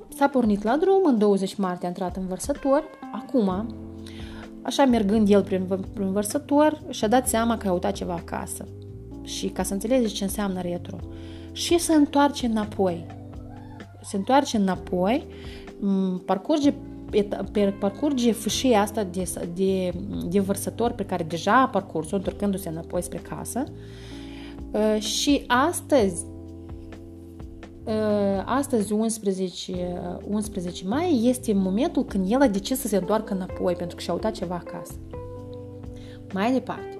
s-a 0.08 0.28
pornit 0.28 0.62
la 0.62 0.76
drum, 0.76 1.02
în 1.04 1.18
20 1.18 1.54
martie 1.54 1.86
a 1.86 1.88
intrat 1.88 2.16
în 2.16 2.26
vărsător, 2.26 2.84
acum, 3.12 3.74
așa 4.62 4.84
mergând 4.84 5.30
el 5.30 5.42
prin, 5.42 5.62
prin 5.92 6.12
vărsător, 6.12 6.82
și-a 6.88 7.08
dat 7.08 7.28
seama 7.28 7.56
că 7.56 7.68
a 7.68 7.72
uitat 7.72 7.92
ceva 7.92 8.12
acasă 8.12 8.64
și 9.22 9.48
ca 9.48 9.62
să 9.62 9.72
înțelegeți 9.72 10.14
ce 10.14 10.24
înseamnă 10.24 10.60
retro. 10.60 10.96
Și 11.52 11.78
se 11.78 11.94
întoarce 11.94 12.46
înapoi. 12.46 13.06
Se 14.02 14.16
întoarce 14.16 14.56
înapoi, 14.56 15.26
parcurge 16.24 16.70
pe 16.70 16.78
parcurge 17.78 18.32
fâșia 18.32 18.80
asta 18.80 19.04
de, 19.04 19.32
de, 19.54 19.92
de 20.28 20.40
vărsător 20.40 20.92
pe 20.92 21.04
care 21.04 21.24
deja 21.24 21.60
a 21.60 21.68
parcurs-o, 21.68 22.16
întorcându-se 22.16 22.68
înapoi 22.68 23.02
spre 23.02 23.18
casă. 23.18 23.64
Ă, 24.74 24.98
și 24.98 25.44
astăzi, 25.46 26.24
ă, 27.86 27.92
astăzi 28.46 28.92
11, 28.92 29.72
11 30.28 30.86
mai 30.86 31.20
este 31.24 31.52
momentul 31.52 32.04
când 32.04 32.30
el 32.30 32.40
a 32.40 32.46
decis 32.46 32.80
să 32.80 32.88
se 32.88 32.96
întoarcă 32.96 33.34
înapoi 33.34 33.74
pentru 33.74 33.96
că 33.96 34.02
și-a 34.02 34.12
uitat 34.12 34.32
ceva 34.32 34.62
acasă. 34.66 34.92
Mai 36.32 36.52
departe, 36.52 36.99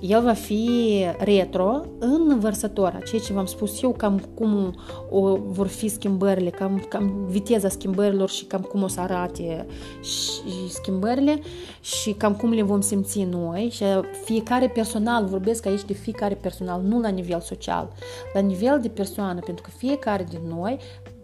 el 0.00 0.22
va 0.22 0.32
fi 0.32 0.70
retro 1.18 1.82
în 1.98 2.38
vărsător, 2.38 3.02
ceea 3.06 3.20
ce 3.20 3.32
v-am 3.32 3.46
spus 3.46 3.82
eu, 3.82 3.92
cam 3.92 4.18
cum 4.34 4.74
o, 5.10 5.36
vor 5.36 5.66
fi 5.66 5.88
schimbările, 5.88 6.50
cam, 6.50 6.86
cam 6.88 7.26
viteza 7.28 7.68
schimbărilor 7.68 8.30
și 8.30 8.44
cam 8.44 8.60
cum 8.60 8.82
o 8.82 8.88
să 8.88 9.00
arate 9.00 9.66
și 10.02 10.68
schimbările 10.68 11.40
și 11.80 12.12
cam 12.12 12.34
cum 12.34 12.52
le 12.52 12.62
vom 12.62 12.80
simți 12.80 13.22
noi. 13.22 13.68
Și 13.72 13.84
fiecare 14.24 14.68
personal, 14.68 15.24
vorbesc 15.24 15.66
aici 15.66 15.84
de 15.84 15.92
fiecare 15.92 16.34
personal, 16.34 16.82
nu 16.82 17.00
la 17.00 17.08
nivel 17.08 17.40
social, 17.40 17.92
la 18.34 18.40
nivel 18.40 18.80
de 18.80 18.88
persoană, 18.88 19.40
pentru 19.40 19.62
că 19.62 19.70
fiecare 19.76 20.26
din 20.30 20.40
noi, 20.48 20.78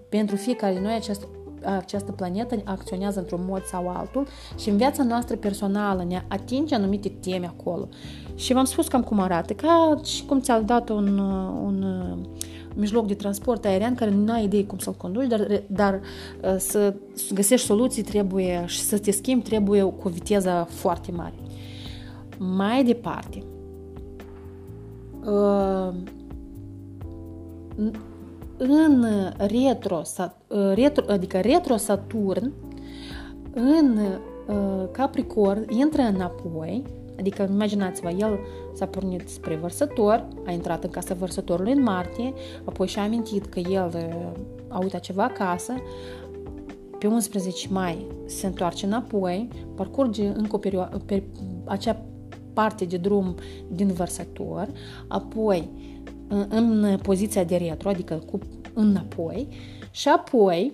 pentru 0.09 0.37
fiecare 0.37 0.73
din 0.73 0.83
noi 0.83 0.95
această 0.95 1.26
această 1.64 2.12
planetă 2.12 2.57
acționează 2.64 3.19
într-un 3.19 3.40
mod 3.49 3.64
sau 3.64 3.88
altul 3.88 4.26
și 4.59 4.69
în 4.69 4.76
viața 4.76 5.02
noastră 5.02 5.37
personală 5.37 6.04
ne 6.09 6.25
atinge 6.28 6.75
anumite 6.75 7.09
teme 7.09 7.47
acolo. 7.47 7.88
Și 8.35 8.52
v-am 8.52 8.64
spus 8.64 8.88
cam 8.88 9.02
cum 9.02 9.21
arată, 9.21 9.52
ca 9.52 10.00
și 10.04 10.25
cum 10.25 10.40
ți-a 10.40 10.61
dat 10.61 10.88
un, 10.88 11.19
un 11.64 11.85
mijloc 12.75 13.07
de 13.07 13.14
transport 13.14 13.64
aerian 13.64 13.95
care 13.95 14.11
nu 14.11 14.33
ai 14.33 14.45
idee 14.45 14.64
cum 14.64 14.78
să-l 14.78 14.95
conduci, 14.95 15.26
dar, 15.26 15.62
dar 15.66 16.00
uh, 16.42 16.54
să 16.59 16.95
găsești 17.35 17.66
soluții 17.66 18.02
trebuie 18.02 18.64
și 18.66 18.81
să 18.81 18.99
te 18.99 19.11
schimbi 19.11 19.45
trebuie 19.45 19.83
cu 19.83 20.09
o 20.09 20.11
viteză 20.11 20.66
foarte 20.71 21.12
mare. 21.12 21.35
Mai 22.38 22.85
departe, 22.85 23.42
uh, 25.25 25.95
în 28.69 29.07
retro, 29.37 30.02
retro 30.75 31.04
adică 31.09 31.40
retro 31.40 31.76
Saturn, 31.76 32.52
în 33.54 33.99
Capricorn 34.90 35.64
intră 35.69 36.02
înapoi, 36.02 36.83
adică 37.19 37.49
imaginați-vă, 37.52 38.11
el 38.11 38.38
s-a 38.75 38.87
pornit 38.87 39.28
spre 39.28 39.57
vărsător, 39.57 40.28
a 40.47 40.50
intrat 40.50 40.85
în 40.85 40.90
casa 40.90 41.14
vărsătorului 41.14 41.73
în 41.73 41.83
martie, 41.83 42.33
apoi 42.64 42.87
și-a 42.87 43.02
amintit 43.02 43.47
că 43.47 43.59
el 43.59 44.12
a 44.69 44.78
uitat 44.78 45.00
ceva 45.00 45.25
acasă, 45.25 45.73
pe 46.99 47.07
11 47.07 47.69
mai 47.71 48.07
se 48.26 48.47
întoarce 48.47 48.87
înapoi, 48.87 49.49
parcurge 49.75 50.26
încă 50.26 50.57
o 50.57 50.59
perioadă, 50.59 51.02
pe 51.07 51.23
acea 51.64 52.02
parte 52.52 52.85
de 52.85 52.97
drum 52.97 53.35
din 53.69 53.88
vărsător, 53.88 54.69
apoi 55.09 55.71
în, 56.48 56.84
în 56.84 56.98
poziția 57.02 57.44
de 57.44 57.56
retro, 57.56 57.88
adică 57.88 58.22
cu 58.30 58.38
înapoi, 58.72 59.48
și 59.90 60.08
apoi 60.08 60.72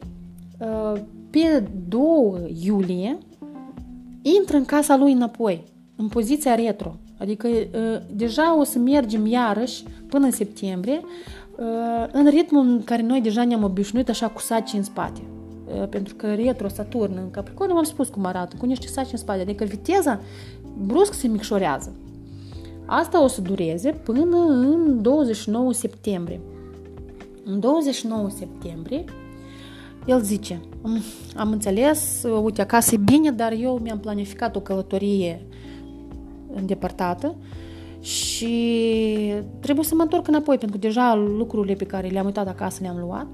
pe 1.30 1.68
2 1.88 2.58
iulie 2.64 3.18
intră 4.22 4.56
în 4.56 4.64
casa 4.64 4.96
lui 4.96 5.12
înapoi, 5.12 5.64
în 5.96 6.08
poziția 6.08 6.54
retro. 6.54 6.94
Adică 7.18 7.48
deja 8.12 8.58
o 8.58 8.64
să 8.64 8.78
mergem 8.78 9.26
iarăși 9.26 9.82
până 10.08 10.24
în 10.24 10.30
septembrie 10.30 11.00
în 12.12 12.28
ritmul 12.28 12.66
în 12.66 12.82
care 12.84 13.02
noi 13.02 13.20
deja 13.20 13.44
ne-am 13.44 13.64
obișnuit 13.64 14.08
așa 14.08 14.28
cu 14.28 14.40
saci 14.40 14.72
în 14.72 14.82
spate. 14.82 15.20
Pentru 15.90 16.14
că 16.14 16.34
retro, 16.34 16.68
Saturn 16.68 17.16
în 17.16 17.30
Capricorn, 17.30 17.72
v-am 17.72 17.82
spus 17.82 18.08
cum 18.08 18.24
arată, 18.24 18.56
cu 18.58 18.66
niște 18.66 18.86
saci 18.86 19.12
în 19.12 19.18
spate. 19.18 19.40
Adică 19.40 19.64
viteza 19.64 20.20
brusc 20.86 21.12
se 21.12 21.28
micșorează. 21.28 21.92
Asta 22.90 23.22
o 23.22 23.26
să 23.26 23.40
dureze 23.40 23.90
până 23.90 24.20
în 24.48 25.02
29 25.02 25.72
septembrie. 25.72 26.40
În 27.44 27.60
29 27.60 28.30
septembrie, 28.30 29.04
el 30.06 30.20
zice, 30.20 30.60
am 31.36 31.50
înțeles, 31.50 32.26
uite, 32.42 32.60
acasă 32.60 32.94
e 32.94 32.98
bine, 32.98 33.30
dar 33.30 33.52
eu 33.52 33.78
mi-am 33.82 33.98
planificat 33.98 34.56
o 34.56 34.60
călătorie 34.60 35.46
îndepărtată 36.54 37.34
și 38.00 38.54
trebuie 39.60 39.84
să 39.84 39.94
mă 39.94 40.02
întorc 40.02 40.28
înapoi, 40.28 40.58
pentru 40.58 40.78
că 40.78 40.86
deja 40.86 41.14
lucrurile 41.14 41.74
pe 41.74 41.84
care 41.84 42.08
le-am 42.08 42.24
uitat 42.24 42.48
acasă 42.48 42.78
le-am 42.82 42.98
luat. 42.98 43.26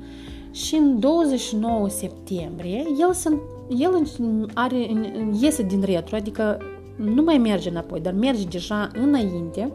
Și 0.51 0.75
în 0.75 1.01
29 1.01 1.89
septembrie, 1.89 2.85
el, 3.01 3.13
se, 3.13 3.39
el 3.69 4.07
are, 4.55 4.91
iese 5.41 5.63
din 5.63 5.83
retro, 5.83 6.17
adică 6.17 6.59
nu 6.97 7.23
mai 7.23 7.39
merge 7.39 7.69
înapoi, 7.69 8.01
dar 8.01 8.13
merge 8.13 8.45
deja 8.45 8.89
înainte, 8.93 9.73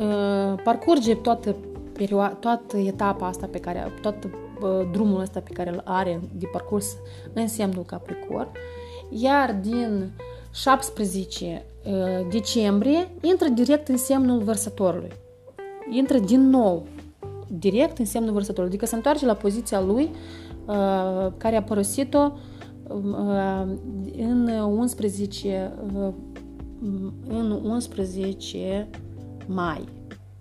uh, 0.00 0.60
parcurge 0.64 1.14
toată, 1.14 1.56
perioada, 1.92 2.34
toată 2.34 2.76
etapa 2.76 3.26
asta 3.26 3.48
pe 3.50 3.60
care, 3.60 3.92
tot 4.00 4.14
uh, 4.24 4.88
drumul 4.92 5.20
ăsta 5.20 5.40
pe 5.40 5.52
care 5.52 5.70
îl 5.70 5.80
are 5.84 6.20
de 6.32 6.46
parcurs 6.52 6.96
în 7.32 7.48
semnul 7.48 7.84
Capricorn, 7.84 8.48
iar 9.10 9.58
din 9.62 10.10
17 10.54 11.64
uh, 11.84 12.26
decembrie 12.30 13.10
intră 13.20 13.48
direct 13.48 13.88
în 13.88 13.96
semnul 13.96 14.42
vărsătorului. 14.42 15.12
Intră 15.90 16.18
din 16.18 16.48
nou 16.48 16.86
direct 17.48 17.98
în 17.98 18.04
semnul 18.04 18.32
vărsătorului, 18.32 18.68
adică 18.68 18.86
se 18.86 18.94
întoarce 18.94 19.26
la 19.26 19.34
poziția 19.34 19.80
lui 19.80 20.10
care 21.36 21.56
a 21.56 21.62
părăsit-o 21.62 22.32
în 24.18 24.48
11 24.48 25.72
în 27.28 27.50
11 27.50 28.88
mai. 29.46 29.84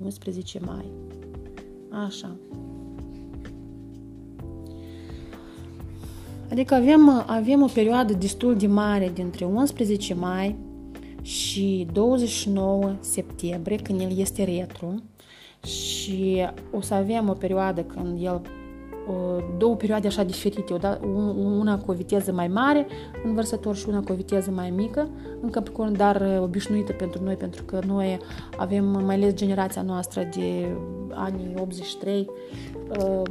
11 0.04 0.60
mai. 0.66 0.86
Așa. 2.06 2.36
Adică 6.52 6.74
avem, 6.74 7.24
avem 7.28 7.62
o 7.62 7.68
perioadă 7.74 8.14
destul 8.14 8.56
de 8.56 8.68
mare 8.68 9.12
dintre 9.14 9.46
11 9.46 10.14
mai 10.14 10.56
și 11.22 11.88
29 11.94 12.96
septembrie, 13.00 13.78
când 13.78 14.00
el 14.00 14.18
este 14.18 14.44
retro, 14.44 14.88
și 15.66 16.46
o 16.72 16.82
să 16.82 16.94
avem 16.94 17.30
o 17.30 17.34
perioadă 17.34 17.82
când 17.82 18.24
el 18.24 18.42
două 19.58 19.76
perioade 19.76 20.08
așa 20.08 20.24
diferite, 20.24 20.74
una 21.36 21.80
cu 21.80 21.92
o 21.92 21.94
viteză 21.94 22.32
mai 22.32 22.48
mare 22.48 22.88
în 23.24 23.34
vărsător 23.34 23.76
și 23.76 23.86
una 23.90 24.02
cu 24.02 24.12
o 24.12 24.16
viteză 24.16 24.52
mai 24.52 24.70
mică. 24.70 25.10
În 25.42 25.50
Capricorn, 25.50 25.98
dar 25.98 26.22
uh, 26.22 26.42
obișnuită 26.42 26.92
pentru 26.92 27.24
noi, 27.24 27.36
pentru 27.36 27.64
că 27.64 27.80
noi 27.88 28.18
avem 28.58 28.86
mai 28.86 29.16
ales 29.16 29.34
generația 29.34 29.82
noastră 29.82 30.30
de 30.36 30.68
anii 31.12 31.54
83, 31.60 32.30
uh, 33.00 33.22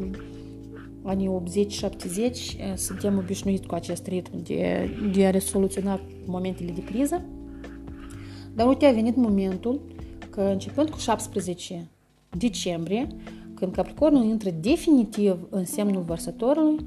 anii 1.03 1.29
80-70, 1.29 1.31
uh, 1.51 2.73
suntem 2.75 3.19
obișnuiți 3.19 3.67
cu 3.67 3.75
acest 3.75 4.07
ritm 4.07 4.43
de, 4.43 4.91
de 5.13 5.27
a 5.27 5.31
resoluționa 5.31 6.01
momentele 6.27 6.73
de 6.73 6.85
criză. 6.85 7.23
Dar 8.55 8.67
uite, 8.67 8.87
a 8.87 8.93
venit 8.93 9.17
momentul 9.17 9.81
că 10.31 10.41
începând 10.41 10.91
cu 10.91 10.99
17 10.99 11.89
decembrie, 12.39 13.07
când 13.55 13.73
Capricornul 13.73 14.25
intră 14.25 14.51
definitiv 14.61 15.37
în 15.51 15.65
semnul 15.65 16.03
vărsătorului, 16.03 16.85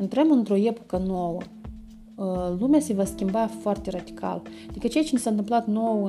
intrăm 0.00 0.30
într-o 0.30 0.56
epocă 0.56 1.02
nouă. 1.06 1.38
Uh, 2.14 2.56
lumea 2.58 2.80
se 2.80 2.94
va 2.94 3.04
schimba 3.04 3.46
foarte 3.60 3.90
radical. 3.90 4.42
Adică 4.68 4.86
ceea 4.86 5.04
ce 5.04 5.10
ne 5.12 5.18
s-a 5.18 5.30
întâmplat 5.30 5.66
nou 5.66 6.04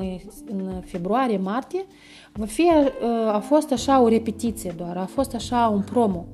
în 0.45 0.81
februarie, 0.85 1.37
martie, 1.37 1.85
va 2.33 2.45
fi, 2.45 2.61
uh, 2.61 3.33
a 3.33 3.39
fost 3.39 3.71
așa 3.71 4.01
o 4.01 4.07
repetiție 4.07 4.73
doar, 4.77 4.97
a 4.97 5.05
fost 5.05 5.33
așa 5.33 5.67
un 5.73 5.81
promo, 5.81 6.25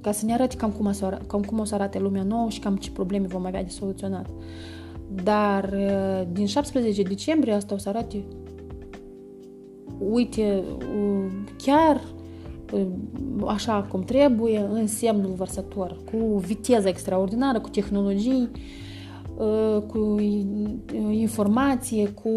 ca 0.00 0.12
să 0.12 0.24
ne 0.24 0.32
arate 0.32 0.56
cam 0.56 0.70
cum, 0.70 0.92
să, 0.92 1.18
cam 1.26 1.42
cum 1.42 1.58
o 1.58 1.64
să 1.64 1.74
arate 1.74 1.98
lumea 1.98 2.22
nouă 2.22 2.48
și 2.48 2.60
cam 2.60 2.76
ce 2.76 2.90
probleme 2.90 3.26
vom 3.26 3.46
avea 3.46 3.62
de 3.62 3.70
soluționat. 3.70 4.26
Dar 5.22 5.72
uh, 5.72 6.28
din 6.32 6.46
17 6.46 7.02
decembrie 7.02 7.52
asta 7.52 7.74
o 7.74 7.78
să 7.78 7.88
arate 7.88 8.24
uite, 9.98 10.62
chiar 11.56 12.00
așa 13.46 13.86
cum 13.90 14.02
trebuie, 14.02 14.68
în 14.72 14.86
semnul 14.86 15.32
vărsător, 15.36 15.96
cu 16.10 16.38
viteză 16.38 16.88
extraordinară, 16.88 17.60
cu 17.60 17.68
tehnologii, 17.68 18.50
ă, 19.38 19.80
cu 19.80 20.16
informație, 21.10 22.08
cu 22.08 22.30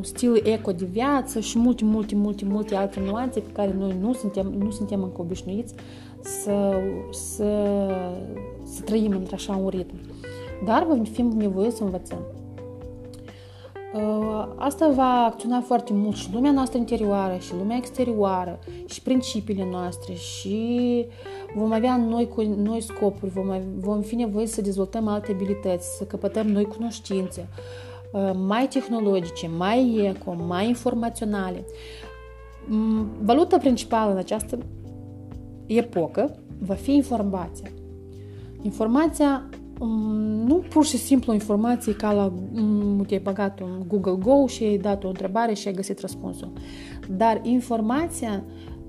stil 0.00 0.40
eco 0.44 0.72
de 0.72 0.88
viață 0.90 1.40
și 1.40 1.58
multe, 1.58 1.84
multe, 1.84 2.14
multe, 2.14 2.44
multe 2.44 2.74
alte 2.74 3.00
nuanțe 3.00 3.40
pe 3.40 3.50
care 3.52 3.74
noi 3.78 3.96
nu 4.00 4.12
suntem, 4.12 4.54
nu 4.58 4.70
suntem 4.70 5.02
încă 5.02 5.20
obișnuiți 5.20 5.74
să, 6.20 6.72
să, 7.10 7.70
să 8.64 8.82
trăim 8.84 9.10
într-așa 9.10 9.56
un 9.56 9.68
ritm. 9.68 9.94
Dar 10.64 10.86
vom 10.88 11.04
fi 11.04 11.22
nevoie 11.22 11.70
să 11.70 11.84
învățăm. 11.84 12.37
Uh, 13.94 14.48
asta 14.56 14.88
va 14.88 15.24
acționa 15.24 15.60
foarte 15.60 15.92
mult 15.92 16.16
și 16.16 16.32
lumea 16.32 16.50
noastră 16.52 16.78
interioară 16.78 17.36
și 17.38 17.54
lumea 17.58 17.76
exterioară 17.76 18.58
și 18.86 19.02
principiile 19.02 19.68
noastre 19.70 20.12
și 20.12 21.06
vom 21.54 21.72
avea 21.72 21.96
noi, 21.96 22.28
noi 22.56 22.80
scopuri, 22.80 23.32
vom, 23.32 23.60
vom 23.78 24.00
fi 24.00 24.14
nevoie 24.14 24.46
să 24.46 24.60
dezvoltăm 24.60 25.06
alte 25.06 25.32
abilități, 25.32 25.96
să 25.96 26.04
căpătăm 26.04 26.46
noi 26.46 26.64
cunoștințe 26.64 27.48
uh, 28.12 28.30
mai 28.46 28.68
tehnologice, 28.68 29.48
mai 29.56 29.96
eco, 29.96 30.36
mai 30.46 30.68
informaționale. 30.68 31.64
Mm, 32.66 33.06
valuta 33.22 33.58
principală 33.58 34.10
în 34.12 34.18
această 34.18 34.58
epocă 35.66 36.38
va 36.58 36.74
fi 36.74 36.94
informația. 36.94 37.70
Informația 38.62 39.48
nu 40.46 40.62
pur 40.68 40.84
și 40.84 40.96
simplu 40.96 41.32
informații 41.32 41.92
ca 41.92 42.12
la 42.12 42.32
te-ai 43.06 43.20
băgat 43.20 43.60
un 43.60 43.82
Google 43.86 44.16
Go 44.22 44.46
și 44.46 44.64
ai 44.64 44.78
dat 44.78 45.04
o 45.04 45.08
întrebare 45.08 45.54
și 45.54 45.68
ai 45.68 45.74
găsit 45.74 46.00
răspunsul. 46.00 46.52
Dar 47.16 47.40
informația, 47.42 48.42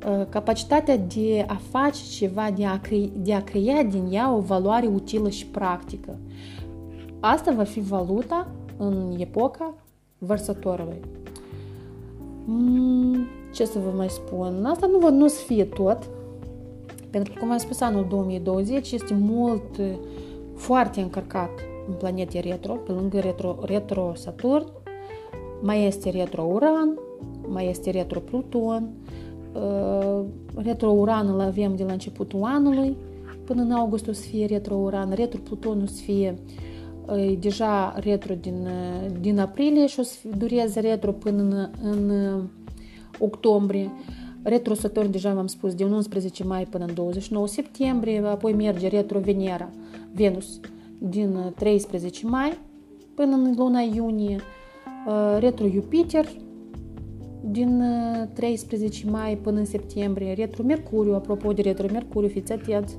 ă, 0.08 0.24
capacitatea 0.30 0.98
de 0.98 1.46
a 1.48 1.60
face 1.70 2.02
ceva, 2.12 2.52
de 2.56 2.66
a, 2.66 2.80
crea, 2.80 3.10
de 3.16 3.34
a 3.34 3.44
crea 3.44 3.84
din 3.84 4.08
ea 4.12 4.34
o 4.34 4.40
valoare 4.40 4.88
utilă 4.88 5.30
și 5.30 5.46
practică. 5.46 6.18
Asta 7.20 7.52
va 7.52 7.64
fi 7.64 7.80
valuta 7.80 8.48
în 8.78 9.16
epoca 9.18 9.74
vărsătorului. 10.18 11.00
Ce 13.54 13.66
să 13.66 13.80
vă 13.80 13.98
mai 13.98 14.10
spun? 14.10 14.66
Asta 14.66 14.88
nu 14.88 14.98
va 14.98 15.10
nu 15.10 15.28
să 15.28 15.44
fie 15.46 15.64
tot, 15.64 16.10
pentru 17.10 17.34
că, 17.34 17.40
cum 17.40 17.52
am 17.52 17.58
spus, 17.58 17.82
anul 17.82 18.06
2020 18.10 18.92
este 18.92 19.14
mult 19.14 19.80
foarte 20.60 21.02
încărcat 21.02 21.50
în 21.88 21.94
planete 21.94 22.40
retro, 22.40 22.74
pe 22.74 22.92
lângă 22.92 23.20
retro, 23.20 23.58
retro 23.62 24.12
Saturn, 24.16 24.66
mai 25.62 25.86
este 25.86 26.10
retro 26.10 26.42
Uran, 26.42 27.00
mai 27.48 27.70
este 27.70 27.90
retro 27.90 28.20
Pluton, 28.20 28.90
uh, 29.54 30.26
retro 30.56 30.90
Uran 30.90 31.28
îl 31.28 31.40
avem 31.40 31.76
de 31.76 31.84
la 31.84 31.92
începutul 31.92 32.44
anului, 32.44 32.98
până 33.44 33.62
în 33.62 33.72
august 33.72 34.08
o 34.08 34.12
să 34.12 34.22
fie 34.22 34.46
retro 34.46 34.76
Uran, 34.76 35.12
retro 35.12 35.40
Pluton 35.40 35.82
o 35.82 35.86
să 35.86 36.02
fie 36.02 36.36
uh, 37.06 37.38
deja 37.40 37.94
retro 37.98 38.34
din, 38.34 38.66
uh, 38.66 39.12
din 39.20 39.40
aprilie 39.40 39.88
și 39.88 40.00
o 40.00 40.04
să 40.04 40.16
dureze 40.38 40.80
retro 40.80 41.12
până 41.12 41.42
în, 41.42 41.70
în 41.82 42.12
octombrie. 43.20 43.92
Retro 44.44 44.74
Saturn, 44.74 45.12
deja 45.12 45.34
v-am 45.34 45.48
spus, 45.48 45.74
de 45.74 45.84
11 45.84 46.44
mai 46.44 46.64
până 46.64 46.86
în 46.86 46.94
29 46.94 47.48
septembrie, 47.48 48.22
apoi 48.26 48.54
merge 48.54 48.88
retro 48.88 49.20
Venera, 49.20 49.70
Venus 50.14 50.60
din 51.00 51.54
13 51.56 52.28
mai 52.28 52.58
până 53.16 53.36
în 53.36 53.54
luna 53.58 53.80
iunie, 53.80 54.40
retro 55.40 55.68
Jupiter 55.68 56.26
din 57.42 57.84
13 58.34 59.10
mai 59.10 59.38
până 59.38 59.60
în 59.60 59.66
septembrie, 59.66 60.34
retro 60.34 60.64
Mercuriu, 60.64 61.14
apropo 61.14 61.54
de 61.54 61.62
retro 61.62 61.88
Mercuriu, 61.92 62.30
fiți 62.30 62.52
atenți, 62.52 62.98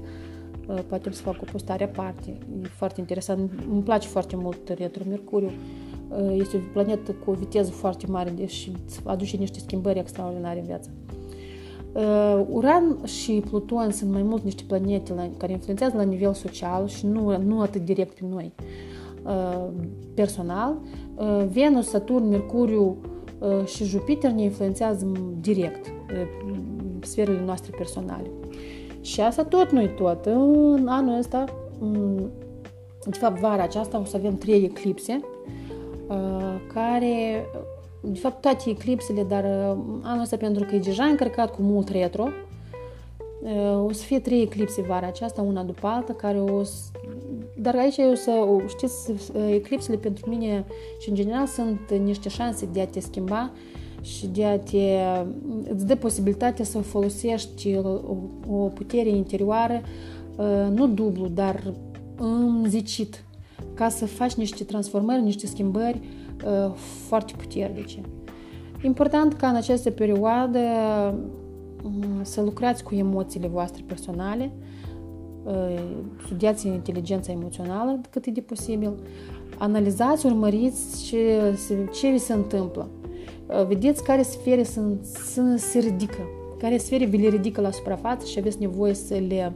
poate 0.87 1.13
să 1.13 1.23
fac 1.23 1.43
o 1.43 1.45
postare 1.53 1.85
aparte, 1.85 2.39
e 2.63 2.67
foarte 2.67 3.01
interesant, 3.01 3.51
îmi 3.71 3.83
place 3.83 4.09
foarte 4.09 4.37
mult 4.37 4.69
retro 4.69 5.03
Mercuriu, 5.09 5.51
este 6.33 6.57
o 6.57 6.61
planetă 6.73 7.13
cu 7.13 7.31
o 7.31 7.35
viteză 7.35 7.71
foarte 7.71 8.07
mare 8.07 8.47
și 8.47 8.73
aduce 9.05 9.37
niște 9.37 9.59
schimbări 9.59 9.99
extraordinare 9.99 10.59
în 10.59 10.67
viață. 10.67 10.91
Uran 12.49 12.99
și 13.05 13.43
Pluton 13.49 13.91
sunt 13.91 14.13
mai 14.13 14.23
mult 14.23 14.43
niște 14.43 14.63
planete 14.67 15.31
care 15.37 15.53
influențează 15.53 15.97
la 15.97 16.03
nivel 16.03 16.33
social 16.33 16.87
și 16.87 17.07
nu, 17.07 17.39
nu 17.39 17.61
atât 17.61 17.85
direct 17.85 18.19
pe 18.19 18.27
noi 18.31 18.53
personal. 20.15 20.77
Venus, 21.53 21.89
Saturn, 21.89 22.29
Mercuriu 22.29 22.97
și 23.65 23.85
Jupiter 23.85 24.31
ne 24.31 24.43
influențează 24.43 25.13
direct 25.41 25.93
sferele 27.01 27.43
noastre 27.45 27.73
personale. 27.77 28.31
Și 29.01 29.21
asta 29.21 29.45
tot 29.45 29.71
nu 29.71 29.87
tot. 29.87 30.27
În 30.27 30.87
anul 30.89 31.19
ăsta, 31.19 31.45
de 33.07 33.19
fapt 33.19 33.41
vara 33.41 33.63
aceasta, 33.63 34.01
o 34.01 34.05
să 34.05 34.17
avem 34.17 34.37
trei 34.37 34.65
eclipse 34.65 35.21
care 36.73 37.45
de 38.01 38.19
fapt 38.19 38.41
toate 38.41 38.71
eclipsele, 38.71 39.23
dar 39.23 39.45
anul 40.03 40.23
ăsta 40.23 40.37
pentru 40.37 40.65
că 40.65 40.75
e 40.75 40.79
deja 40.79 41.05
încărcat 41.05 41.55
cu 41.55 41.63
mult 41.63 41.89
retro, 41.89 42.29
o 43.87 43.93
să 43.93 44.03
fie 44.03 44.19
trei 44.19 44.43
eclipse 44.43 44.83
vara 44.83 45.07
aceasta, 45.07 45.43
una 45.43 45.63
după 45.63 45.87
alta, 45.87 46.13
care 46.13 46.41
o 46.41 46.63
să... 46.63 46.83
Dar 47.57 47.77
aici 47.77 47.97
eu 47.97 48.15
să, 48.15 48.47
știți, 48.69 49.13
eclipsele 49.51 49.97
pentru 49.97 50.31
mine 50.31 50.65
și 51.01 51.09
în 51.09 51.15
general 51.15 51.47
sunt 51.47 51.81
niște 52.03 52.29
șanse 52.29 52.69
de 52.73 52.81
a 52.81 52.87
te 52.87 53.01
schimba 53.01 53.51
și 54.01 54.27
de 54.27 54.45
a 54.45 54.59
te... 54.59 54.99
îți 55.75 55.87
dă 55.87 55.97
posibilitatea 55.97 56.65
să 56.65 56.79
folosești 56.79 57.77
o, 57.77 58.17
o 58.49 58.67
putere 58.67 59.09
interioară, 59.09 59.83
nu 60.75 60.87
dublu, 60.89 61.27
dar 61.27 61.75
înzicit, 62.17 63.25
ca 63.75 63.89
să 63.89 64.07
faci 64.07 64.35
niște 64.35 64.65
transformări, 64.65 65.23
niște 65.23 65.47
schimbări 65.47 66.01
foarte 67.07 67.33
puternice. 67.37 68.01
Important 68.83 69.33
ca 69.33 69.49
în 69.49 69.55
această 69.55 69.91
perioadă 69.91 70.59
să 72.23 72.43
lucrați 72.43 72.83
cu 72.83 72.95
emoțiile 72.95 73.47
voastre 73.47 73.85
personale, 73.87 74.53
studiați 76.25 76.67
inteligența 76.67 77.33
emoțională 77.33 78.01
cât 78.11 78.27
e 78.27 78.31
de 78.31 78.41
posibil, 78.41 78.93
analizați, 79.59 80.27
urmăriți 80.27 81.05
ce, 81.05 81.41
ce 81.93 82.11
vi 82.11 82.19
se 82.19 82.33
întâmplă. 82.33 82.89
Vedeți 83.67 84.05
care 84.05 84.23
sfere 84.23 84.63
sunt, 84.63 85.05
sunt, 85.05 85.59
se 85.59 85.79
ridică, 85.79 86.29
care 86.59 86.77
sfere 86.77 87.05
vi 87.05 87.17
le 87.17 87.29
ridică 87.29 87.61
la 87.61 87.71
suprafață 87.71 88.27
și 88.27 88.39
aveți 88.39 88.61
nevoie 88.61 88.95
să 88.95 89.15
le... 89.15 89.53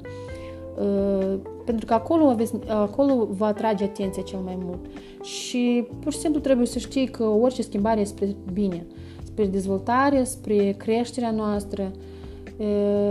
pentru 1.64 1.86
că 1.86 1.94
acolo, 1.94 2.24
aveți, 2.24 2.54
acolo 2.68 3.28
vă 3.30 3.44
atrage 3.44 3.84
atenția 3.84 4.22
cel 4.22 4.38
mai 4.38 4.58
mult. 4.64 4.86
Și 5.24 5.86
pur 6.00 6.12
și 6.12 6.18
simplu 6.18 6.40
trebuie 6.40 6.66
să 6.66 6.78
știi 6.78 7.08
că 7.08 7.24
orice 7.24 7.62
schimbare 7.62 8.00
e 8.00 8.04
spre 8.04 8.36
bine, 8.52 8.86
spre 9.22 9.46
dezvoltare, 9.46 10.24
spre 10.24 10.74
creșterea 10.78 11.30
noastră, 11.30 11.92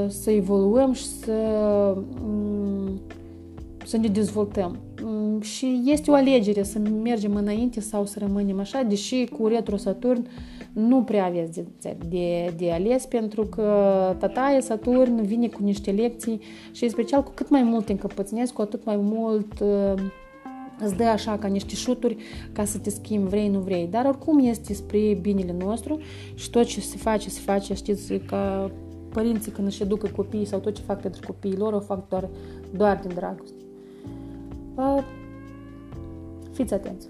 să 0.08 0.32
evoluăm 0.32 0.94
și 0.94 1.06
să, 1.06 1.34
să 3.86 3.98
ne 3.98 4.08
dezvoltăm. 4.08 4.78
Și 5.42 5.82
este 5.86 6.12
o 6.12 6.14
alegere 6.14 6.64
să 6.64 6.80
mergem 7.04 7.36
înainte 7.36 7.80
sau 7.80 8.06
să 8.06 8.20
rămânem 8.20 8.60
așa, 8.60 8.82
deși 8.82 9.26
cu 9.26 9.48
retro 9.48 9.78
Saturn 9.78 10.28
nu 10.74 11.04
prea 11.04 11.26
aveți 11.26 11.52
de, 11.52 11.96
de, 12.10 12.54
de 12.58 12.72
ales 12.72 13.06
pentru 13.06 13.46
că 13.46 13.66
tataie 14.20 14.62
Saturn 14.62 15.22
vine 15.22 15.48
cu 15.48 15.64
niște 15.64 15.92
lecții 15.92 16.40
și 16.72 16.84
în 16.84 16.90
special 16.90 17.24
cu 17.24 17.32
cât 17.34 17.50
mai 17.50 17.64
mult 17.64 17.90
încăpățânesc, 17.90 18.54
cu 18.54 18.62
atât 18.62 18.86
mai 18.86 18.98
mult 18.98 19.60
uh, 19.60 20.04
îți 20.84 20.96
dă 20.96 21.04
așa 21.04 21.38
ca 21.38 21.48
niște 21.48 21.76
șuturi 21.76 22.18
ca 22.52 22.66
să 22.66 22.78
te 22.78 22.90
schimbi, 22.90 23.30
vrei, 23.30 23.50
nu 23.50 23.60
vrei. 23.60 23.88
Dar 23.88 24.06
oricum 24.06 24.40
este 24.40 24.74
spre 24.74 25.18
binele 25.22 25.56
nostru 25.60 26.00
și 26.34 26.50
tot 26.50 26.66
ce 26.66 26.82
se 26.82 26.98
face, 26.98 27.30
se 27.30 27.40
face, 27.40 27.74
știți, 27.74 28.14
ca 28.14 28.72
părinții 29.10 29.52
când 29.52 29.68
își 29.68 29.82
educă 29.82 30.08
copiii 30.16 30.46
sau 30.46 30.60
tot 30.60 30.76
ce 30.76 30.82
fac 30.82 31.02
pentru 31.02 31.22
copiii 31.28 31.58
lor, 31.58 31.74
o 31.74 31.80
fac 31.80 32.08
doar, 32.08 32.30
doar 32.78 33.00
din 33.06 33.16
dragoste. 33.16 33.64
Uh, 34.76 35.04
fiți 36.52 36.74
atenți! 36.74 37.08